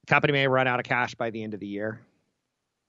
The 0.05 0.13
company 0.13 0.33
may 0.33 0.47
run 0.47 0.67
out 0.67 0.79
of 0.79 0.85
cash 0.85 1.15
by 1.15 1.31
the 1.31 1.41
end 1.41 1.55
of 1.55 1.59
the 1.59 1.65
year. 1.65 1.99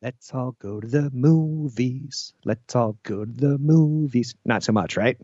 Let's 0.02 0.34
all 0.34 0.52
go 0.60 0.80
to 0.80 0.86
the 0.86 1.10
movies. 1.14 2.34
Let's 2.44 2.76
all 2.76 2.98
go 3.04 3.24
to 3.24 3.32
the 3.32 3.56
movies. 3.56 4.34
Not 4.44 4.62
so 4.62 4.72
much, 4.72 4.98
right? 4.98 5.16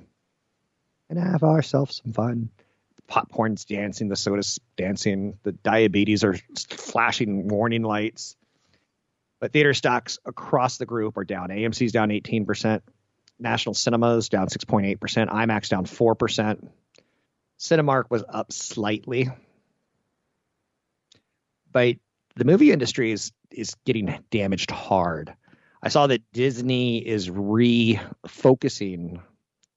And 1.11 1.18
have 1.18 1.42
ourselves 1.42 2.00
some 2.02 2.14
fun. 2.14 2.48
Popcorn's 3.09 3.66
dancing, 3.66 4.09
the 4.09 4.16
soda's 4.16 4.59
dancing, 4.74 5.37
the 5.42 5.52
diabetes 5.52 6.24
are 6.24 6.35
flashing 6.70 7.48
warning 7.48 7.83
lights. 7.83 8.37
But 9.38 9.52
theater 9.52 9.74
stocks 9.74 10.18
across 10.24 10.78
the 10.78 10.87
group 10.87 11.18
are 11.18 11.24
down. 11.24 11.50
AMC's 11.50 11.92
down 11.92 12.09
18%. 12.09 12.81
National 13.38 13.74
Cinemas 13.74 14.31
down 14.31 14.46
6.8%. 14.46 14.96
IMAX 15.28 15.68
down 15.68 15.85
4%. 15.85 16.70
Cinemark 17.59 18.05
was 18.09 18.24
up 18.26 18.50
slightly. 18.50 19.28
But 21.73 21.97
the 22.37 22.45
movie 22.45 22.73
industry 22.73 23.13
is 23.13 23.33
is 23.51 23.75
getting 23.85 24.19
damaged 24.31 24.71
hard. 24.71 25.35
I 25.83 25.89
saw 25.89 26.07
that 26.07 26.23
Disney 26.33 26.99
is 26.99 27.29
refocusing, 27.29 29.21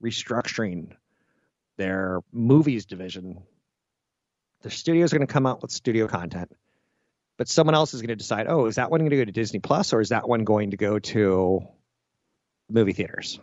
restructuring 0.04 0.92
their 1.78 2.22
movies 2.32 2.86
division. 2.86 3.42
The 4.62 4.70
studios 4.70 5.14
are 5.14 5.18
going 5.18 5.28
to 5.28 5.34
come 5.34 5.46
out 5.46 5.62
with 5.62 5.72
studio 5.72 6.08
content, 6.08 6.52
but 7.38 7.48
someone 7.50 7.76
else 7.76 7.94
is 7.94 8.02
going 8.02 8.10
to 8.10 8.16
decide, 8.16 8.48
oh, 8.48 8.68
is 8.68 8.76
that 8.76 8.92
one 8.92 9.02
going 9.02 9.10
to 9.10 9.18
go 9.18 9.26
to 9.26 9.32
Disney 9.32 9.60
Plus 9.60 9.94
or 9.94 10.02
is 10.02 10.10
that 10.10 10.28
one 10.28 10.44
going 10.44 10.72
to 10.72 10.78
go 10.78 11.00
to 11.00 11.62
movie 12.70 12.94
theaters? 12.94 13.40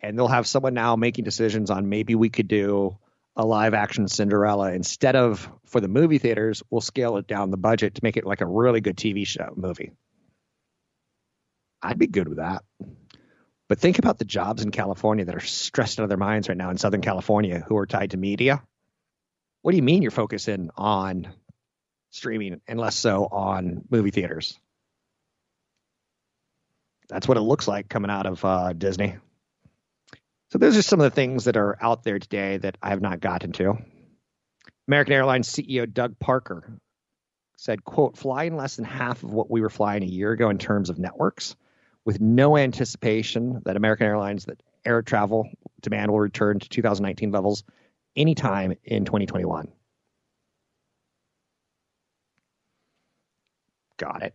And 0.00 0.18
they'll 0.18 0.28
have 0.28 0.46
someone 0.46 0.74
now 0.74 0.96
making 0.96 1.24
decisions 1.24 1.70
on 1.70 1.88
maybe 1.88 2.14
we 2.14 2.28
could 2.28 2.48
do 2.48 2.98
a 3.36 3.44
live 3.44 3.74
action 3.74 4.08
Cinderella 4.08 4.72
instead 4.72 5.16
of 5.16 5.48
for 5.66 5.80
the 5.80 5.88
movie 5.88 6.18
theaters, 6.18 6.62
we'll 6.70 6.80
scale 6.80 7.16
it 7.16 7.26
down 7.26 7.50
the 7.50 7.56
budget 7.56 7.94
to 7.94 8.00
make 8.02 8.16
it 8.16 8.26
like 8.26 8.40
a 8.40 8.46
really 8.46 8.80
good 8.80 8.96
TV 8.96 9.26
show 9.26 9.52
movie. 9.56 9.92
I'd 11.82 11.98
be 11.98 12.06
good 12.06 12.28
with 12.28 12.38
that. 12.38 12.62
But 13.68 13.78
think 13.78 13.98
about 13.98 14.18
the 14.18 14.24
jobs 14.24 14.62
in 14.62 14.72
California 14.72 15.24
that 15.24 15.34
are 15.36 15.40
stressed 15.40 16.00
out 16.00 16.02
of 16.02 16.08
their 16.08 16.18
minds 16.18 16.48
right 16.48 16.58
now 16.58 16.70
in 16.70 16.76
Southern 16.76 17.02
California 17.02 17.64
who 17.66 17.76
are 17.76 17.86
tied 17.86 18.10
to 18.10 18.16
media. 18.16 18.62
What 19.62 19.70
do 19.70 19.76
you 19.76 19.82
mean 19.82 20.02
you're 20.02 20.10
focusing 20.10 20.70
on 20.76 21.28
streaming 22.10 22.60
and 22.66 22.80
less 22.80 22.96
so 22.96 23.26
on 23.30 23.84
movie 23.88 24.10
theaters? 24.10 24.58
That's 27.08 27.28
what 27.28 27.36
it 27.36 27.42
looks 27.42 27.68
like 27.68 27.88
coming 27.88 28.10
out 28.10 28.26
of 28.26 28.44
uh, 28.44 28.72
Disney. 28.72 29.16
So 30.50 30.58
those 30.58 30.76
are 30.76 30.82
some 30.82 31.00
of 31.00 31.04
the 31.04 31.14
things 31.14 31.44
that 31.44 31.56
are 31.56 31.78
out 31.80 32.02
there 32.02 32.18
today 32.18 32.56
that 32.58 32.76
I 32.82 32.90
have 32.90 33.00
not 33.00 33.20
gotten 33.20 33.52
to. 33.52 33.78
American 34.88 35.14
Airlines 35.14 35.48
CEO 35.48 35.92
Doug 35.92 36.18
Parker 36.18 36.80
said, 37.56 37.84
quote, 37.84 38.16
flying 38.16 38.56
less 38.56 38.74
than 38.74 38.84
half 38.84 39.22
of 39.22 39.32
what 39.32 39.48
we 39.48 39.60
were 39.60 39.70
flying 39.70 40.02
a 40.02 40.06
year 40.06 40.32
ago 40.32 40.50
in 40.50 40.58
terms 40.58 40.90
of 40.90 40.98
networks, 40.98 41.54
with 42.04 42.20
no 42.20 42.56
anticipation 42.56 43.62
that 43.64 43.76
American 43.76 44.06
Airlines 44.06 44.46
that 44.46 44.60
air 44.84 45.02
travel 45.02 45.48
demand 45.82 46.10
will 46.10 46.18
return 46.18 46.58
to 46.58 46.68
2019 46.68 47.30
levels 47.30 47.62
anytime 48.16 48.74
in 48.82 49.04
2021. 49.04 49.68
Got 53.98 54.22
it. 54.22 54.34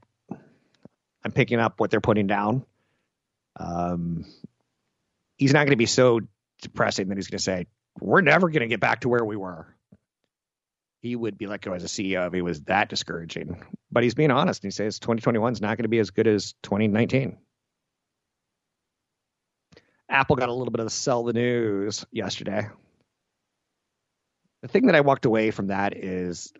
I'm 1.25 1.31
picking 1.33 1.59
up 1.59 1.79
what 1.79 1.91
they're 1.91 1.99
putting 1.99 2.27
down. 2.27 2.63
Um, 3.57 4.23
he's 5.37 5.53
not 5.53 5.59
going 5.59 5.71
to 5.71 5.75
be 5.77 5.85
so 5.85 6.21
depressing 6.61 7.09
that 7.09 7.17
he's 7.17 7.27
going 7.27 7.37
to 7.37 7.43
say, 7.43 7.67
we're 7.99 8.21
never 8.21 8.49
going 8.49 8.61
to 8.61 8.67
get 8.67 8.79
back 8.79 9.01
to 9.01 9.09
where 9.09 9.23
we 9.23 9.35
were. 9.35 9.67
He 11.01 11.15
would 11.15 11.37
be 11.37 11.47
let 11.47 11.61
go 11.61 11.73
as 11.73 11.83
a 11.83 11.87
CEO 11.87 12.27
if 12.27 12.33
he 12.33 12.41
was 12.41 12.61
that 12.63 12.89
discouraging. 12.89 13.63
But 13.91 14.03
he's 14.03 14.15
being 14.15 14.31
honest. 14.31 14.63
And 14.63 14.71
he 14.71 14.75
says 14.75 14.99
2021 14.99 15.53
is 15.53 15.61
not 15.61 15.77
going 15.77 15.83
to 15.83 15.89
be 15.89 15.99
as 15.99 16.09
good 16.09 16.27
as 16.27 16.53
2019. 16.63 17.37
Apple 20.09 20.35
got 20.35 20.49
a 20.49 20.53
little 20.53 20.71
bit 20.71 20.79
of 20.79 20.85
the 20.85 20.91
sell 20.91 21.23
the 21.23 21.33
news 21.33 22.05
yesterday. 22.11 22.67
The 24.61 24.67
thing 24.67 24.87
that 24.87 24.95
I 24.95 25.01
walked 25.01 25.25
away 25.25 25.51
from 25.51 25.67
that 25.67 25.95
is 25.95 26.51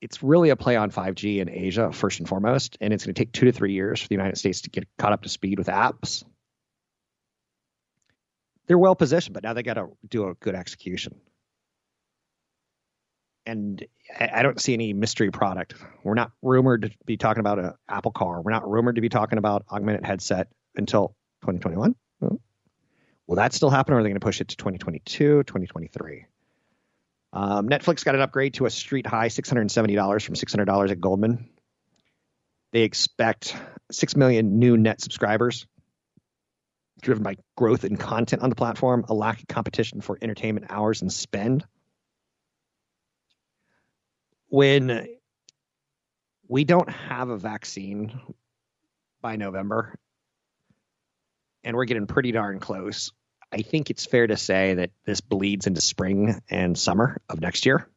it's 0.00 0.22
really 0.22 0.50
a 0.50 0.56
play 0.56 0.76
on 0.76 0.90
5G 0.90 1.38
in 1.38 1.48
Asia, 1.48 1.92
first 1.92 2.18
and 2.18 2.28
foremost. 2.28 2.76
And 2.80 2.92
it's 2.92 3.04
going 3.04 3.14
to 3.14 3.18
take 3.18 3.32
two 3.32 3.46
to 3.46 3.52
three 3.52 3.72
years 3.72 4.02
for 4.02 4.08
the 4.08 4.14
United 4.14 4.36
States 4.36 4.62
to 4.62 4.70
get 4.70 4.86
caught 4.98 5.12
up 5.12 5.22
to 5.22 5.28
speed 5.28 5.58
with 5.58 5.68
apps 5.68 6.24
they're 8.66 8.78
well 8.78 8.94
positioned, 8.94 9.34
but 9.34 9.42
now 9.42 9.52
they 9.52 9.62
got 9.62 9.74
to 9.74 9.88
do 10.08 10.28
a 10.28 10.34
good 10.34 10.54
execution. 10.54 11.20
And 13.44 13.84
I 14.20 14.42
don't 14.42 14.60
see 14.60 14.72
any 14.72 14.92
mystery 14.92 15.32
product. 15.32 15.74
We're 16.04 16.14
not 16.14 16.30
rumored 16.42 16.82
to 16.82 16.90
be 17.06 17.16
talking 17.16 17.40
about 17.40 17.58
an 17.58 17.72
Apple 17.88 18.12
car. 18.12 18.40
We're 18.40 18.52
not 18.52 18.68
rumored 18.70 18.94
to 18.94 19.00
be 19.00 19.08
talking 19.08 19.38
about 19.38 19.64
augmented 19.70 20.04
headset 20.06 20.48
until 20.76 21.16
2021. 21.42 21.96
Will 23.26 23.36
that 23.36 23.52
still 23.52 23.70
happen, 23.70 23.94
or 23.94 23.98
are 23.98 24.02
they 24.02 24.10
going 24.10 24.20
to 24.20 24.24
push 24.24 24.40
it 24.40 24.48
to 24.48 24.56
2022, 24.56 25.44
2023? 25.44 26.26
Um, 27.32 27.68
Netflix 27.68 28.04
got 28.04 28.14
an 28.14 28.20
upgrade 28.20 28.54
to 28.54 28.66
a 28.66 28.70
street 28.70 29.06
high 29.06 29.28
$670 29.28 30.22
from 30.22 30.34
$600 30.34 30.90
at 30.90 31.00
Goldman. 31.00 31.48
They 32.72 32.82
expect 32.82 33.56
6 33.90 34.16
million 34.16 34.58
new 34.58 34.76
net 34.76 35.00
subscribers, 35.00 35.66
driven 37.02 37.22
by 37.22 37.36
growth 37.56 37.84
in 37.84 37.96
content 37.96 38.42
on 38.42 38.48
the 38.48 38.56
platform, 38.56 39.04
a 39.08 39.14
lack 39.14 39.40
of 39.40 39.48
competition 39.48 40.00
for 40.00 40.16
entertainment 40.22 40.66
hours 40.70 41.02
and 41.02 41.12
spend. 41.12 41.64
When 44.48 45.08
we 46.48 46.64
don't 46.64 46.88
have 46.88 47.28
a 47.28 47.36
vaccine 47.36 48.18
by 49.20 49.36
November, 49.36 49.98
and 51.64 51.76
we're 51.76 51.84
getting 51.84 52.06
pretty 52.06 52.32
darn 52.32 52.58
close, 52.60 53.12
I 53.52 53.62
think 53.62 53.90
it's 53.90 54.06
fair 54.06 54.26
to 54.26 54.36
say 54.36 54.74
that 54.74 54.90
this 55.04 55.20
bleeds 55.20 55.66
into 55.66 55.80
spring 55.80 56.40
and 56.48 56.78
summer 56.78 57.20
of 57.28 57.40
next 57.40 57.66
year 57.66 57.88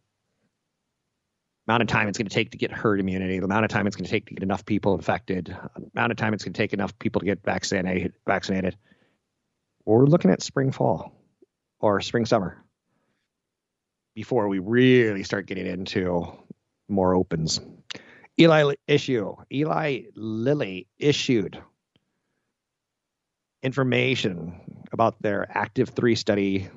amount 1.67 1.81
of 1.81 1.87
time 1.87 2.07
it's 2.07 2.17
going 2.17 2.27
to 2.27 2.33
take 2.33 2.51
to 2.51 2.57
get 2.57 2.71
herd 2.71 2.99
immunity, 2.99 3.39
the 3.39 3.45
amount 3.45 3.65
of 3.65 3.71
time 3.71 3.87
it's 3.87 3.95
going 3.95 4.05
to 4.05 4.11
take 4.11 4.27
to 4.27 4.33
get 4.33 4.43
enough 4.43 4.65
people 4.65 4.95
infected, 4.95 5.55
amount 5.95 6.11
of 6.11 6.17
time 6.17 6.33
it's 6.33 6.43
going 6.43 6.53
to 6.53 6.57
take 6.57 6.73
enough 6.73 6.97
people 6.99 7.19
to 7.19 7.25
get 7.25 7.43
vaccinated. 7.43 8.13
Vaccinated. 8.25 8.77
We're 9.85 10.05
looking 10.05 10.31
at 10.31 10.41
spring, 10.41 10.71
fall, 10.71 11.13
or 11.79 12.01
spring, 12.01 12.25
summer 12.25 12.63
before 14.15 14.47
we 14.47 14.59
really 14.59 15.23
start 15.23 15.45
getting 15.45 15.67
into 15.67 16.25
more 16.87 17.13
opens. 17.13 17.59
Eli 18.39 18.73
issue. 18.87 19.35
Eli 19.51 20.03
Lilly 20.15 20.87
issued 20.97 21.61
information 23.61 24.83
about 24.91 25.21
their 25.21 25.45
active 25.49 25.89
three 25.89 26.15
study 26.15 26.69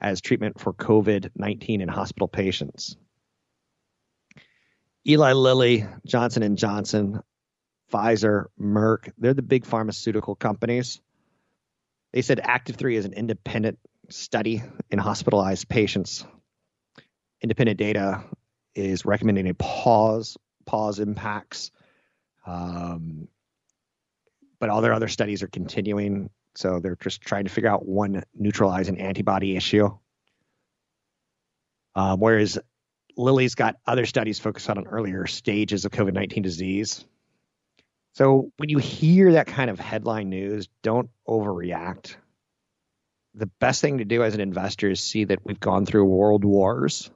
as 0.00 0.20
treatment 0.20 0.60
for 0.60 0.72
COVID 0.72 1.30
19 1.36 1.80
in 1.80 1.88
hospital 1.88 2.28
patients. 2.28 2.96
Eli 5.06 5.32
Lilly, 5.32 5.86
Johnson 6.06 6.42
and 6.42 6.56
Johnson, 6.56 7.20
Pfizer, 7.92 8.46
Merck, 8.60 9.12
they're 9.18 9.34
the 9.34 9.42
big 9.42 9.66
pharmaceutical 9.66 10.34
companies. 10.34 11.00
They 12.14 12.22
said 12.22 12.38
Active 12.40 12.76
3 12.76 12.94
is 12.96 13.06
an 13.06 13.12
independent 13.12 13.80
study 14.08 14.62
in 14.88 15.00
hospitalized 15.00 15.68
patients. 15.68 16.24
Independent 17.42 17.76
data 17.76 18.22
is 18.76 19.04
recommending 19.04 19.48
a 19.48 19.54
pause, 19.54 20.36
pause 20.64 21.00
impacts. 21.00 21.72
Um, 22.46 23.26
but 24.60 24.68
all 24.70 24.80
their 24.80 24.92
other 24.92 25.08
studies 25.08 25.42
are 25.42 25.48
continuing. 25.48 26.30
So 26.54 26.78
they're 26.78 26.96
just 27.02 27.20
trying 27.20 27.46
to 27.46 27.50
figure 27.50 27.68
out 27.68 27.84
one 27.84 28.22
neutralizing 28.32 29.00
antibody 29.00 29.56
issue. 29.56 29.90
Um, 31.96 32.20
whereas 32.20 32.60
Lilly's 33.16 33.56
got 33.56 33.74
other 33.88 34.06
studies 34.06 34.38
focused 34.38 34.70
on 34.70 34.86
earlier 34.86 35.26
stages 35.26 35.84
of 35.84 35.90
COVID 35.90 36.12
19 36.12 36.44
disease. 36.44 37.04
So 38.14 38.52
when 38.58 38.68
you 38.68 38.78
hear 38.78 39.32
that 39.32 39.48
kind 39.48 39.70
of 39.70 39.80
headline 39.80 40.30
news, 40.30 40.68
don't 40.82 41.10
overreact. 41.28 42.16
The 43.34 43.46
best 43.46 43.80
thing 43.80 43.98
to 43.98 44.04
do 44.04 44.22
as 44.22 44.34
an 44.34 44.40
investor 44.40 44.88
is 44.88 45.00
see 45.00 45.24
that 45.24 45.40
we've 45.44 45.58
gone 45.58 45.84
through 45.84 46.04
world 46.04 46.44
wars. 46.44 47.10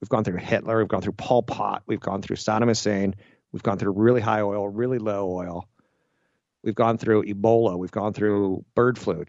We've 0.00 0.08
gone 0.08 0.22
through 0.22 0.36
Hitler, 0.38 0.78
we've 0.78 0.86
gone 0.86 1.02
through 1.02 1.14
Pol 1.14 1.42
Pot, 1.42 1.82
we've 1.86 1.98
gone 1.98 2.22
through 2.22 2.36
Saddam 2.36 2.68
Hussein, 2.68 3.16
we've 3.50 3.64
gone 3.64 3.78
through 3.78 3.92
really 3.92 4.20
high 4.20 4.42
oil, 4.42 4.68
really 4.68 4.98
low 4.98 5.28
oil. 5.28 5.68
We've 6.62 6.74
gone 6.74 6.98
through 6.98 7.24
Ebola, 7.24 7.76
we've 7.76 7.90
gone 7.90 8.12
through 8.12 8.64
bird 8.76 8.96
flu, 8.96 9.24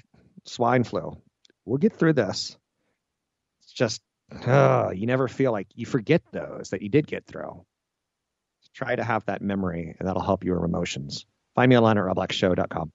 swine 0.45 0.83
flu. 0.83 1.19
We'll 1.65 1.79
get 1.79 1.93
through 1.93 2.13
this. 2.13 2.55
It's 3.63 3.71
just 3.71 4.03
uh, 4.45 4.91
you 4.93 5.07
never 5.07 5.27
feel 5.27 5.51
like 5.51 5.67
you 5.73 5.87
forget 5.87 6.21
those 6.31 6.69
that 6.69 6.83
you 6.83 6.89
did 6.89 7.07
get 7.07 7.25
through. 7.25 7.65
Try 8.73 8.95
to 8.95 9.03
have 9.03 9.25
that 9.25 9.41
memory, 9.41 9.95
and 9.99 10.07
that'll 10.07 10.21
help 10.21 10.43
your 10.43 10.63
emotions. 10.63 11.25
Find 11.55 11.69
me 11.69 11.77
online 11.77 11.97
at 11.97 12.03
robblackshow.com. 12.03 12.91